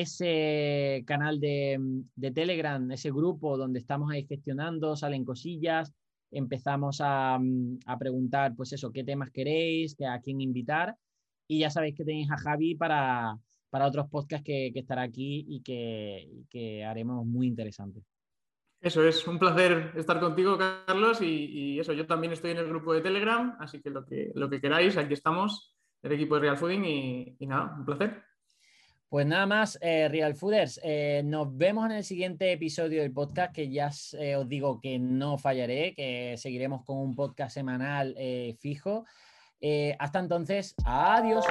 [0.00, 1.78] ese canal de,
[2.16, 5.92] de, Telegram, ese grupo donde estamos ahí gestionando, salen cosillas,
[6.30, 10.96] empezamos a, mm, a, preguntar, pues eso, qué temas queréis, a quién invitar.
[11.46, 13.36] Y ya sabéis que tenéis a Javi para,
[13.68, 18.02] para otros podcasts que, que estará aquí y que, que haremos muy interesantes.
[18.80, 22.94] Eso es, un placer estar contigo, Carlos, y, eso, yo también estoy en el grupo
[22.94, 26.56] de Telegram, así que lo que, lo que queráis, aquí estamos, el equipo de Real
[26.56, 26.84] Fooding,
[27.38, 28.31] y, nada, un placer.
[29.12, 33.54] Pues nada más, eh, Real Fooders, eh, nos vemos en el siguiente episodio del podcast,
[33.54, 38.16] que ya eh, os digo que no fallaré, que seguiremos con un podcast semanal
[38.58, 39.04] fijo.
[39.98, 41.44] hasta entonces, adiós.